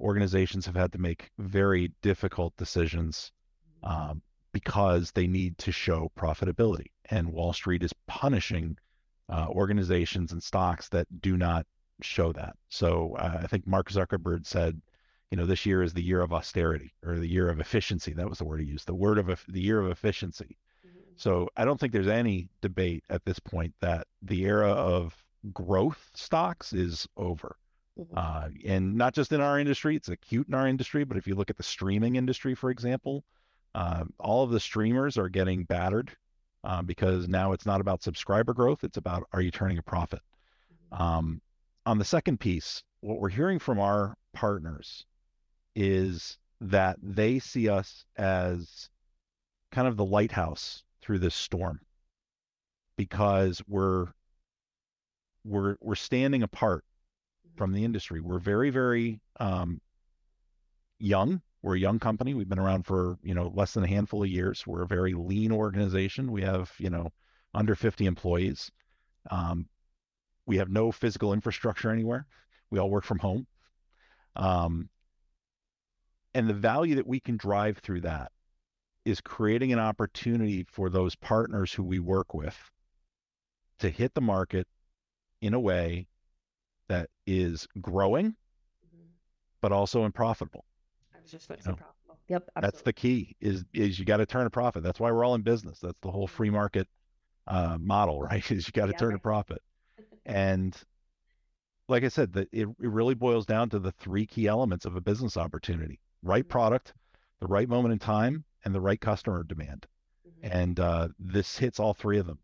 Organizations 0.00 0.64
have 0.64 0.76
had 0.76 0.92
to 0.92 0.98
make 0.98 1.30
very 1.38 1.92
difficult 2.00 2.56
decisions 2.56 3.32
um, 3.82 4.22
because 4.52 5.12
they 5.12 5.26
need 5.26 5.58
to 5.58 5.72
show 5.72 6.10
profitability. 6.16 6.86
And 7.10 7.32
Wall 7.32 7.52
Street 7.52 7.82
is 7.82 7.92
punishing 8.06 8.76
uh, 9.28 9.46
organizations 9.48 10.32
and 10.32 10.42
stocks 10.42 10.88
that 10.88 11.06
do 11.20 11.36
not 11.36 11.66
show 12.02 12.32
that. 12.32 12.56
So 12.68 13.14
uh, 13.18 13.40
I 13.42 13.46
think 13.46 13.66
Mark 13.66 13.90
Zuckerberg 13.90 14.46
said, 14.46 14.80
you 15.30 15.36
know, 15.36 15.46
this 15.46 15.64
year 15.64 15.82
is 15.82 15.92
the 15.92 16.02
year 16.02 16.20
of 16.20 16.32
austerity 16.32 16.92
or 17.04 17.18
the 17.18 17.28
year 17.28 17.48
of 17.48 17.60
efficiency. 17.60 18.12
That 18.12 18.28
was 18.28 18.38
the 18.38 18.44
word 18.44 18.60
he 18.60 18.66
used, 18.66 18.86
the 18.86 18.94
word 18.94 19.18
of 19.18 19.44
the 19.48 19.60
year 19.60 19.80
of 19.80 19.90
efficiency. 19.90 20.58
Mm-hmm. 20.84 21.12
So 21.16 21.48
I 21.56 21.64
don't 21.64 21.78
think 21.78 21.92
there's 21.92 22.08
any 22.08 22.48
debate 22.60 23.04
at 23.10 23.24
this 23.24 23.38
point 23.38 23.74
that 23.80 24.08
the 24.22 24.44
era 24.44 24.70
of 24.70 25.14
growth 25.52 26.10
stocks 26.14 26.72
is 26.72 27.06
over. 27.16 27.56
Mm-hmm. 27.98 28.16
Uh, 28.16 28.48
and 28.66 28.96
not 28.96 29.14
just 29.14 29.30
in 29.32 29.40
our 29.40 29.58
industry, 29.58 29.94
it's 29.94 30.08
acute 30.08 30.48
in 30.48 30.54
our 30.54 30.66
industry, 30.66 31.04
but 31.04 31.16
if 31.16 31.26
you 31.28 31.34
look 31.36 31.50
at 31.50 31.56
the 31.56 31.62
streaming 31.62 32.16
industry, 32.16 32.54
for 32.54 32.70
example, 32.70 33.24
uh, 33.74 34.04
all 34.18 34.42
of 34.44 34.50
the 34.50 34.60
streamers 34.60 35.16
are 35.16 35.28
getting 35.28 35.64
battered 35.64 36.16
uh, 36.64 36.82
because 36.82 37.28
now 37.28 37.52
it's 37.52 37.66
not 37.66 37.80
about 37.80 38.02
subscriber 38.02 38.52
growth. 38.52 38.84
It's 38.84 38.96
about 38.96 39.24
are 39.32 39.40
you 39.40 39.50
turning 39.50 39.78
a 39.78 39.82
profit? 39.82 40.20
Mm-hmm. 40.92 41.02
Um, 41.02 41.40
on 41.86 41.98
the 41.98 42.04
second 42.04 42.40
piece, 42.40 42.82
what 43.00 43.18
we're 43.18 43.28
hearing 43.28 43.58
from 43.58 43.78
our 43.78 44.16
partners 44.32 45.06
is 45.74 46.38
that 46.60 46.96
they 47.02 47.38
see 47.38 47.68
us 47.68 48.04
as 48.16 48.90
kind 49.72 49.88
of 49.88 49.96
the 49.96 50.04
lighthouse 50.04 50.82
through 51.00 51.18
this 51.20 51.34
storm 51.34 51.80
because 52.96 53.62
we're 53.66 54.08
we're 55.44 55.76
we're 55.80 55.94
standing 55.94 56.42
apart 56.42 56.84
mm-hmm. 57.46 57.56
from 57.56 57.72
the 57.72 57.84
industry. 57.84 58.20
We're 58.20 58.40
very 58.40 58.70
very 58.70 59.20
um, 59.38 59.80
young 60.98 61.40
we're 61.62 61.76
a 61.76 61.80
young 61.80 61.98
company. 61.98 62.34
We've 62.34 62.48
been 62.48 62.58
around 62.58 62.86
for, 62.86 63.18
you 63.22 63.34
know, 63.34 63.52
less 63.54 63.74
than 63.74 63.84
a 63.84 63.88
handful 63.88 64.22
of 64.22 64.28
years. 64.28 64.66
We're 64.66 64.82
a 64.82 64.86
very 64.86 65.12
lean 65.12 65.52
organization. 65.52 66.32
We 66.32 66.42
have, 66.42 66.72
you 66.78 66.90
know, 66.90 67.10
under 67.52 67.74
50 67.74 68.06
employees. 68.06 68.70
Um, 69.30 69.68
we 70.46 70.56
have 70.56 70.70
no 70.70 70.90
physical 70.90 71.32
infrastructure 71.32 71.90
anywhere. 71.90 72.26
We 72.70 72.78
all 72.78 72.90
work 72.90 73.04
from 73.04 73.18
home. 73.18 73.46
Um, 74.36 74.88
and 76.32 76.48
the 76.48 76.54
value 76.54 76.94
that 76.94 77.06
we 77.06 77.20
can 77.20 77.36
drive 77.36 77.78
through 77.78 78.02
that 78.02 78.32
is 79.04 79.20
creating 79.20 79.72
an 79.72 79.78
opportunity 79.78 80.64
for 80.64 80.88
those 80.88 81.14
partners 81.16 81.72
who 81.72 81.82
we 81.82 81.98
work 81.98 82.32
with 82.32 82.56
to 83.80 83.90
hit 83.90 84.14
the 84.14 84.20
market 84.20 84.66
in 85.42 85.52
a 85.52 85.60
way 85.60 86.06
that 86.88 87.10
is 87.26 87.66
growing, 87.80 88.28
mm-hmm. 88.28 89.06
but 89.60 89.72
also 89.72 90.04
and 90.04 90.14
profitable 90.14 90.64
just 91.30 91.50
you 91.50 91.56
know, 91.56 91.76
profitable. 91.76 92.18
Yep. 92.28 92.50
Absolutely. 92.56 92.66
That's 92.66 92.82
the 92.82 92.92
key 92.92 93.36
is, 93.40 93.64
is 93.72 93.98
you 93.98 94.04
got 94.04 94.18
to 94.18 94.26
turn 94.26 94.46
a 94.46 94.50
profit. 94.50 94.82
That's 94.82 95.00
why 95.00 95.10
we're 95.10 95.24
all 95.24 95.34
in 95.34 95.42
business. 95.42 95.80
That's 95.80 95.98
the 96.00 96.10
whole 96.10 96.26
free 96.26 96.50
market 96.50 96.88
uh, 97.46 97.78
model, 97.80 98.20
right? 98.22 98.48
Is 98.50 98.66
you 98.66 98.72
got 98.72 98.86
to 98.86 98.92
yeah, 98.92 98.98
turn 98.98 99.08
right. 99.10 99.16
a 99.16 99.20
profit. 99.20 99.62
and 100.26 100.76
like 101.88 102.04
I 102.04 102.08
said, 102.08 102.32
the, 102.32 102.42
it, 102.52 102.68
it 102.68 102.74
really 102.78 103.14
boils 103.14 103.44
down 103.44 103.68
to 103.70 103.78
the 103.78 103.92
three 103.92 104.24
key 104.24 104.46
elements 104.46 104.84
of 104.84 104.96
a 104.96 105.00
business 105.00 105.36
opportunity, 105.36 106.00
right 106.22 106.44
mm-hmm. 106.44 106.50
product, 106.50 106.94
the 107.40 107.46
right 107.46 107.68
moment 107.68 107.92
in 107.92 107.98
time, 107.98 108.44
and 108.64 108.74
the 108.74 108.80
right 108.80 109.00
customer 109.00 109.42
demand. 109.42 109.86
Mm-hmm. 110.26 110.56
And 110.56 110.80
uh, 110.80 111.08
this 111.18 111.58
hits 111.58 111.80
all 111.80 111.94
three 111.94 112.18
of 112.18 112.26
them. 112.26 112.38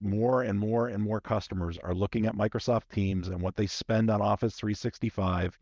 More 0.00 0.42
and 0.42 0.58
more 0.58 0.88
and 0.88 1.02
more 1.02 1.20
customers 1.20 1.78
are 1.78 1.94
looking 1.94 2.26
at 2.26 2.34
Microsoft 2.34 2.88
Teams 2.92 3.28
and 3.28 3.40
what 3.40 3.56
they 3.56 3.66
spend 3.66 4.10
on 4.10 4.20
Office 4.20 4.56
365 4.56 5.56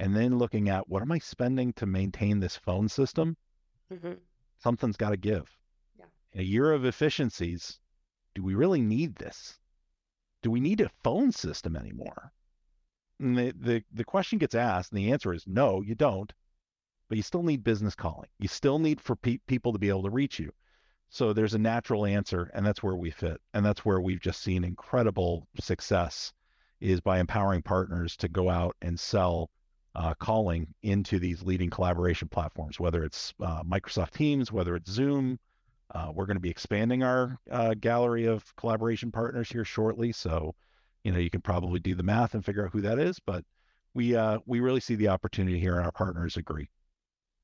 and 0.00 0.16
then 0.16 0.38
looking 0.38 0.70
at 0.70 0.88
what 0.88 1.02
am 1.02 1.12
I 1.12 1.18
spending 1.18 1.74
to 1.74 1.84
maintain 1.84 2.40
this 2.40 2.56
phone 2.56 2.88
system? 2.88 3.36
Mm-hmm. 3.92 4.14
Something's 4.58 4.96
got 4.96 5.10
to 5.10 5.18
give. 5.18 5.46
Yeah. 5.98 6.06
In 6.32 6.40
a 6.40 6.44
year 6.44 6.72
of 6.72 6.86
efficiencies, 6.86 7.78
do 8.34 8.42
we 8.42 8.54
really 8.54 8.80
need 8.80 9.16
this? 9.16 9.58
Do 10.42 10.50
we 10.50 10.58
need 10.58 10.80
a 10.80 10.90
phone 11.04 11.32
system 11.32 11.76
anymore? 11.76 12.32
And 13.20 13.36
the, 13.36 13.52
the, 13.60 13.84
the 13.92 14.04
question 14.04 14.38
gets 14.38 14.54
asked, 14.54 14.90
and 14.90 14.98
the 14.98 15.12
answer 15.12 15.34
is 15.34 15.44
no, 15.46 15.82
you 15.82 15.94
don't. 15.94 16.32
But 17.10 17.18
you 17.18 17.22
still 17.22 17.42
need 17.42 17.62
business 17.62 17.94
calling. 17.94 18.30
You 18.38 18.48
still 18.48 18.78
need 18.78 19.02
for 19.02 19.16
pe- 19.16 19.40
people 19.46 19.74
to 19.74 19.78
be 19.78 19.90
able 19.90 20.04
to 20.04 20.10
reach 20.10 20.38
you. 20.38 20.50
So 21.10 21.34
there's 21.34 21.54
a 21.54 21.58
natural 21.58 22.06
answer, 22.06 22.50
and 22.54 22.64
that's 22.64 22.82
where 22.82 22.96
we 22.96 23.10
fit. 23.10 23.38
And 23.52 23.66
that's 23.66 23.84
where 23.84 24.00
we've 24.00 24.20
just 24.20 24.40
seen 24.40 24.64
incredible 24.64 25.46
success 25.60 26.32
is 26.80 27.02
by 27.02 27.18
empowering 27.18 27.60
partners 27.60 28.16
to 28.16 28.28
go 28.28 28.48
out 28.48 28.76
and 28.80 28.98
sell 28.98 29.50
uh, 29.94 30.14
calling 30.14 30.66
into 30.82 31.18
these 31.18 31.42
leading 31.42 31.70
collaboration 31.70 32.28
platforms, 32.28 32.78
whether 32.78 33.04
it's 33.04 33.34
uh, 33.42 33.62
Microsoft 33.62 34.12
Teams, 34.12 34.52
whether 34.52 34.76
it's 34.76 34.90
Zoom. 34.90 35.38
Uh, 35.92 36.12
we're 36.14 36.26
going 36.26 36.36
to 36.36 36.40
be 36.40 36.50
expanding 36.50 37.02
our 37.02 37.36
uh, 37.50 37.74
gallery 37.74 38.24
of 38.26 38.54
collaboration 38.56 39.10
partners 39.10 39.50
here 39.50 39.64
shortly. 39.64 40.12
So, 40.12 40.54
you 41.02 41.10
know, 41.10 41.18
you 41.18 41.30
can 41.30 41.40
probably 41.40 41.80
do 41.80 41.96
the 41.96 42.04
math 42.04 42.34
and 42.34 42.44
figure 42.44 42.64
out 42.64 42.72
who 42.72 42.80
that 42.82 43.00
is. 43.00 43.18
But 43.18 43.44
we 43.94 44.14
uh, 44.14 44.38
we 44.46 44.60
really 44.60 44.80
see 44.80 44.94
the 44.94 45.08
opportunity 45.08 45.58
here, 45.58 45.74
and 45.74 45.84
our 45.84 45.90
partners 45.90 46.36
agree. 46.36 46.68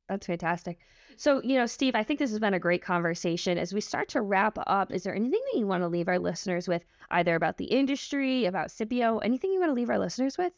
That's 0.09 0.26
fantastic. 0.26 0.78
So, 1.16 1.42
you 1.42 1.56
know, 1.56 1.66
Steve, 1.66 1.96
I 1.96 2.04
think 2.04 2.20
this 2.20 2.30
has 2.30 2.38
been 2.38 2.54
a 2.54 2.61
great 2.61 2.82
conversation. 2.82 3.59
As 3.59 3.74
we 3.74 3.80
start 3.80 4.09
to 4.11 4.22
wrap 4.22 4.56
up, 4.68 4.92
is 4.92 5.02
there 5.02 5.14
anything 5.14 5.40
that 5.52 5.59
you 5.59 5.66
want 5.66 5.82
to 5.82 5.88
leave 5.88 6.06
our 6.06 6.20
listeners 6.20 6.68
with, 6.68 6.85
either 7.11 7.35
about 7.35 7.56
the 7.56 7.64
industry, 7.64 8.44
about 8.44 8.68
Sippio, 8.68 9.18
anything 9.24 9.50
you 9.50 9.59
want 9.59 9.70
to 9.70 9.74
leave 9.74 9.90
our 9.90 9.98
listeners 9.98 10.38
with? 10.38 10.52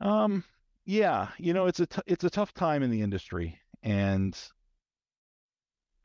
Um, 0.00 0.44
yeah, 0.84 1.28
you 1.38 1.52
know, 1.52 1.66
it's 1.66 1.80
a 1.80 1.86
t- 1.86 2.02
it's 2.06 2.24
a 2.24 2.30
tough 2.30 2.52
time 2.52 2.82
in 2.82 2.90
the 2.90 3.02
industry, 3.02 3.58
and 3.82 4.36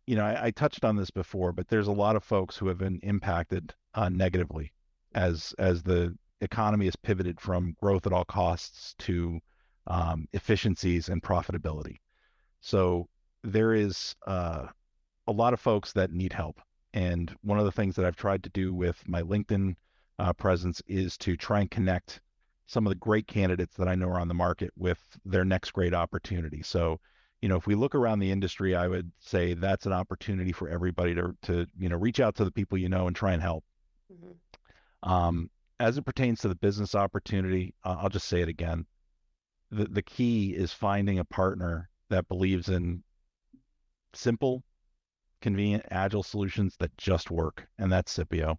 you 0.08 0.16
know, 0.16 0.26
I, 0.26 0.46
I, 0.46 0.52
touched 0.52 0.84
on 0.84 0.96
this 0.96 1.12
before, 1.12 1.52
but 1.54 1.68
there's 1.68 1.88
a 1.88 1.92
lot 1.92 2.16
of 2.16 2.24
folks 2.24 2.58
who 2.58 2.68
have 2.68 2.80
been 2.80 3.00
impacted 3.04 3.74
uh, 3.94 4.10
negatively 4.10 4.74
as 5.14 5.54
as 5.60 5.84
the 5.84 6.18
economy 6.42 6.86
has 6.86 6.96
pivoted 6.96 7.40
from 7.40 7.76
growth 7.80 8.08
at 8.08 8.14
all 8.14 8.26
costs 8.26 8.96
to 9.00 9.40
um, 9.88 10.28
efficiencies 10.34 11.10
and 11.10 11.22
profitability. 11.22 11.98
So 12.62 13.08
there 13.44 13.74
is 13.74 14.16
uh, 14.26 14.68
a 15.28 15.32
lot 15.32 15.54
of 15.54 15.60
folks 15.60 15.94
that 15.94 16.12
need 16.12 16.34
help, 16.34 16.60
and 16.94 17.36
one 17.42 17.60
of 17.60 17.66
the 17.66 17.72
things 17.72 17.96
that 17.96 18.06
I've 18.06 18.16
tried 18.16 18.44
to 18.44 18.50
do 18.50 18.74
with 18.74 19.08
my 19.08 19.22
LinkedIn 19.22 19.76
uh, 20.18 20.34
presence 20.34 20.82
is 20.88 21.18
to 21.20 21.36
try 21.38 21.60
and 21.60 21.70
connect 21.70 22.22
some 22.72 22.88
of 22.88 22.92
the 22.92 22.96
great 22.96 23.28
candidates 23.28 23.76
that 23.76 23.90
I 23.90 23.96
know 23.96 24.08
are 24.08 24.20
on 24.20 24.30
the 24.30 24.34
market 24.34 24.72
with 24.78 25.00
their 25.26 25.44
next 25.44 25.72
great 25.72 25.94
opportunity. 25.94 26.64
So, 26.64 27.02
you 27.42 27.50
know, 27.50 27.58
if 27.58 27.68
we 27.68 27.76
look 27.76 27.96
around 27.96 28.20
the 28.20 28.32
industry, 28.32 28.76
I 28.76 28.88
would 28.88 29.12
say 29.20 29.54
that's 29.54 29.86
an 29.86 29.92
opportunity 29.92 30.54
for 30.54 30.70
everybody 30.70 31.14
to 31.16 31.36
to 31.44 31.66
you 31.78 31.90
know 31.90 31.98
reach 31.98 32.22
out 32.22 32.36
to 32.36 32.46
the 32.46 32.52
people 32.52 32.78
you 32.78 32.88
know 32.88 33.08
and 33.08 33.16
try 33.16 33.34
and 33.34 33.42
help. 33.42 33.66
Mm-hmm. 34.12 35.10
Um, 35.12 35.50
as 35.82 35.98
it 35.98 36.06
pertains 36.06 36.40
to 36.42 36.48
the 36.48 36.56
business 36.56 36.96
opportunity, 36.96 37.74
uh, 37.84 37.98
I'll 38.00 38.10
just 38.10 38.30
say 38.30 38.42
it 38.42 38.48
again. 38.48 38.86
The 39.70 39.86
the 39.86 40.04
key 40.04 40.52
is 40.52 40.72
finding 40.72 41.20
a 41.20 41.26
partner 41.26 41.90
that 42.10 42.30
believes 42.30 42.70
in 42.70 43.04
simple, 44.14 44.64
convenient, 45.42 45.84
agile 45.92 46.24
solutions 46.24 46.78
that 46.80 46.96
just 46.98 47.32
work, 47.32 47.68
and 47.78 47.92
that's 47.92 48.18
Sippio. 48.18 48.56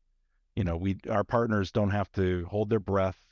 You 0.55 0.64
know, 0.64 0.77
we 0.77 0.98
our 1.09 1.25
partners 1.25 1.72
don't 1.72 1.90
have 1.90 2.12
to 2.12 2.44
hold 2.51 2.68
their 2.68 2.81
breath 2.81 3.32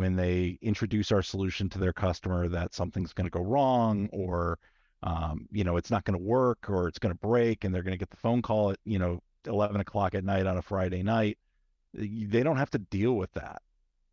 when 0.00 0.16
they 0.16 0.58
introduce 0.62 1.12
our 1.12 1.22
solution 1.22 1.68
to 1.68 1.78
their 1.78 1.92
customer 1.92 2.48
that 2.48 2.74
something's 2.74 3.12
going 3.12 3.26
to 3.26 3.30
go 3.30 3.44
wrong 3.44 4.08
or 4.12 4.58
um, 5.02 5.46
you 5.52 5.64
know 5.64 5.76
it's 5.76 5.90
not 5.90 6.04
going 6.04 6.18
to 6.18 6.24
work 6.24 6.68
or 6.68 6.88
it's 6.88 6.98
going 6.98 7.12
to 7.12 7.18
break 7.18 7.64
and 7.64 7.74
they're 7.74 7.82
going 7.82 7.92
to 7.92 7.98
get 7.98 8.10
the 8.10 8.16
phone 8.16 8.42
call 8.42 8.72
at 8.72 8.78
you 8.84 8.98
know 8.98 9.20
11 9.46 9.80
o'clock 9.80 10.14
at 10.14 10.24
night 10.24 10.46
on 10.46 10.56
a 10.56 10.62
friday 10.62 11.02
night 11.02 11.38
they 11.94 12.42
don't 12.42 12.56
have 12.56 12.70
to 12.70 12.78
deal 12.78 13.14
with 13.14 13.32
that. 13.32 13.62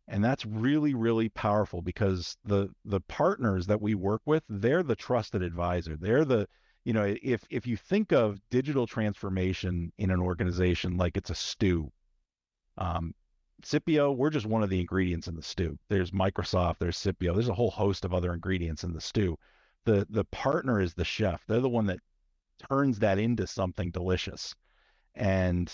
And 0.08 0.24
that's 0.24 0.46
really 0.46 0.94
really 0.94 1.28
powerful 1.28 1.82
because 1.82 2.36
the 2.44 2.70
the 2.84 3.00
partners 3.00 3.66
that 3.66 3.82
we 3.82 3.94
work 3.94 4.22
with 4.24 4.42
they're 4.48 4.82
the 4.82 4.96
trusted 4.96 5.42
advisor. 5.42 5.96
They're 5.96 6.24
the 6.24 6.48
you 6.84 6.94
know 6.94 7.14
if 7.22 7.44
if 7.50 7.66
you 7.66 7.76
think 7.76 8.12
of 8.12 8.40
digital 8.48 8.86
transformation 8.86 9.92
in 9.98 10.10
an 10.10 10.20
organization 10.20 10.96
like 10.96 11.18
it's 11.18 11.28
a 11.30 11.34
stew 11.34 11.92
um, 12.78 13.14
Sippio, 13.62 14.16
we're 14.16 14.30
just 14.30 14.46
one 14.46 14.62
of 14.62 14.70
the 14.70 14.80
ingredients 14.80 15.26
in 15.26 15.34
the 15.34 15.42
stew. 15.42 15.78
There's 15.88 16.12
Microsoft, 16.12 16.78
there's 16.78 16.96
Sippio, 16.96 17.34
there's 17.34 17.48
a 17.48 17.54
whole 17.54 17.70
host 17.70 18.04
of 18.04 18.14
other 18.14 18.32
ingredients 18.32 18.84
in 18.84 18.92
the 18.92 19.00
stew. 19.00 19.36
The 19.84 20.06
the 20.10 20.24
partner 20.24 20.80
is 20.80 20.94
the 20.94 21.04
chef. 21.04 21.44
They're 21.46 21.60
the 21.60 21.68
one 21.68 21.86
that 21.86 22.00
turns 22.68 22.98
that 23.00 23.18
into 23.18 23.46
something 23.46 23.90
delicious. 23.90 24.54
And 25.14 25.72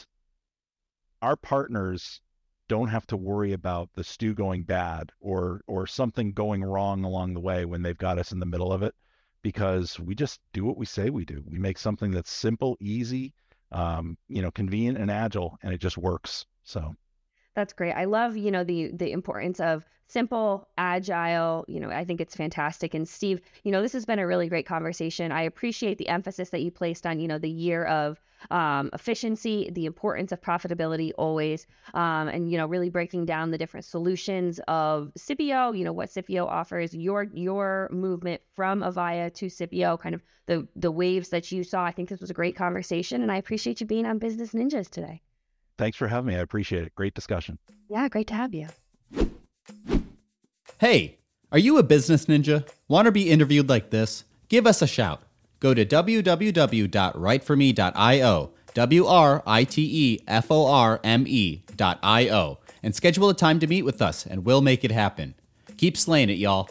our 1.22 1.36
partners 1.36 2.20
don't 2.68 2.88
have 2.88 3.06
to 3.08 3.16
worry 3.16 3.52
about 3.52 3.90
the 3.94 4.04
stew 4.04 4.34
going 4.34 4.62
bad 4.64 5.12
or 5.20 5.60
or 5.66 5.86
something 5.86 6.32
going 6.32 6.64
wrong 6.64 7.04
along 7.04 7.34
the 7.34 7.40
way 7.40 7.64
when 7.64 7.82
they've 7.82 7.98
got 7.98 8.18
us 8.18 8.32
in 8.32 8.38
the 8.40 8.46
middle 8.46 8.72
of 8.72 8.82
it 8.82 8.94
because 9.42 10.00
we 10.00 10.14
just 10.14 10.40
do 10.54 10.64
what 10.64 10.78
we 10.78 10.86
say 10.86 11.10
we 11.10 11.24
do. 11.24 11.42
We 11.46 11.58
make 11.58 11.78
something 11.78 12.10
that's 12.10 12.30
simple, 12.30 12.78
easy, 12.80 13.34
um, 13.72 14.16
you 14.28 14.40
know, 14.40 14.50
convenient 14.50 14.96
and 14.98 15.10
agile, 15.10 15.58
and 15.62 15.74
it 15.74 15.78
just 15.78 15.98
works. 15.98 16.46
So 16.62 16.94
that's 17.54 17.72
great. 17.72 17.92
I 17.92 18.04
love, 18.04 18.36
you 18.36 18.50
know, 18.50 18.64
the 18.64 18.90
the 18.92 19.12
importance 19.12 19.60
of 19.60 19.86
simple, 20.06 20.68
agile. 20.76 21.64
You 21.68 21.80
know, 21.80 21.90
I 21.90 22.04
think 22.04 22.20
it's 22.20 22.36
fantastic. 22.36 22.94
And 22.94 23.08
Steve, 23.08 23.40
you 23.62 23.72
know, 23.72 23.82
this 23.82 23.92
has 23.92 24.04
been 24.04 24.18
a 24.18 24.26
really 24.26 24.48
great 24.48 24.66
conversation. 24.66 25.32
I 25.32 25.42
appreciate 25.42 25.98
the 25.98 26.08
emphasis 26.08 26.50
that 26.50 26.62
you 26.62 26.70
placed 26.70 27.06
on, 27.06 27.20
you 27.20 27.28
know, 27.28 27.38
the 27.38 27.50
year 27.50 27.84
of 27.84 28.20
um, 28.50 28.90
efficiency, 28.92 29.70
the 29.72 29.86
importance 29.86 30.32
of 30.32 30.40
profitability 30.40 31.12
always, 31.16 31.66
um, 31.94 32.28
and 32.28 32.50
you 32.50 32.58
know, 32.58 32.66
really 32.66 32.90
breaking 32.90 33.24
down 33.24 33.50
the 33.50 33.58
different 33.58 33.86
solutions 33.86 34.60
of 34.68 35.12
Sippio. 35.18 35.76
You 35.76 35.84
know, 35.84 35.92
what 35.92 36.10
Sippio 36.10 36.46
offers, 36.46 36.94
your 36.94 37.24
your 37.32 37.88
movement 37.90 38.42
from 38.54 38.80
Avaya 38.80 39.32
to 39.34 39.46
Sippio, 39.46 39.98
kind 39.98 40.14
of 40.14 40.22
the 40.46 40.66
the 40.76 40.90
waves 40.90 41.30
that 41.30 41.50
you 41.52 41.64
saw. 41.64 41.84
I 41.84 41.92
think 41.92 42.08
this 42.08 42.20
was 42.20 42.30
a 42.30 42.34
great 42.34 42.56
conversation, 42.56 43.22
and 43.22 43.32
I 43.32 43.36
appreciate 43.36 43.80
you 43.80 43.86
being 43.86 44.06
on 44.06 44.18
Business 44.18 44.52
Ninjas 44.52 44.90
today. 44.90 45.22
Thanks 45.76 45.96
for 45.96 46.06
having 46.08 46.28
me. 46.28 46.36
I 46.36 46.40
appreciate 46.40 46.84
it. 46.84 46.94
Great 46.94 47.14
discussion. 47.14 47.58
Yeah, 47.88 48.08
great 48.08 48.28
to 48.28 48.34
have 48.34 48.54
you. 48.54 48.68
Hey, 50.78 51.18
are 51.52 51.58
you 51.58 51.76
a 51.78 51.82
business 51.82 52.26
ninja? 52.26 52.68
Want 52.88 53.06
to 53.06 53.12
be 53.12 53.30
interviewed 53.30 53.68
like 53.68 53.90
this? 53.90 54.24
Give 54.48 54.66
us 54.66 54.82
a 54.82 54.86
shout. 54.86 55.22
Go 55.60 55.72
to 55.72 55.86
www.writeforme.io, 55.86 58.50
W 58.74 59.06
R 59.06 59.42
I 59.46 59.64
T 59.64 59.88
E 59.92 60.20
F 60.26 60.50
O 60.50 60.66
R 60.66 61.00
M 61.02 61.24
E.io, 61.26 62.58
and 62.82 62.94
schedule 62.94 63.30
a 63.30 63.34
time 63.34 63.58
to 63.60 63.66
meet 63.66 63.82
with 63.82 64.02
us, 64.02 64.26
and 64.26 64.44
we'll 64.44 64.60
make 64.60 64.84
it 64.84 64.90
happen. 64.90 65.34
Keep 65.76 65.96
slaying 65.96 66.28
it, 66.28 66.38
y'all. 66.38 66.68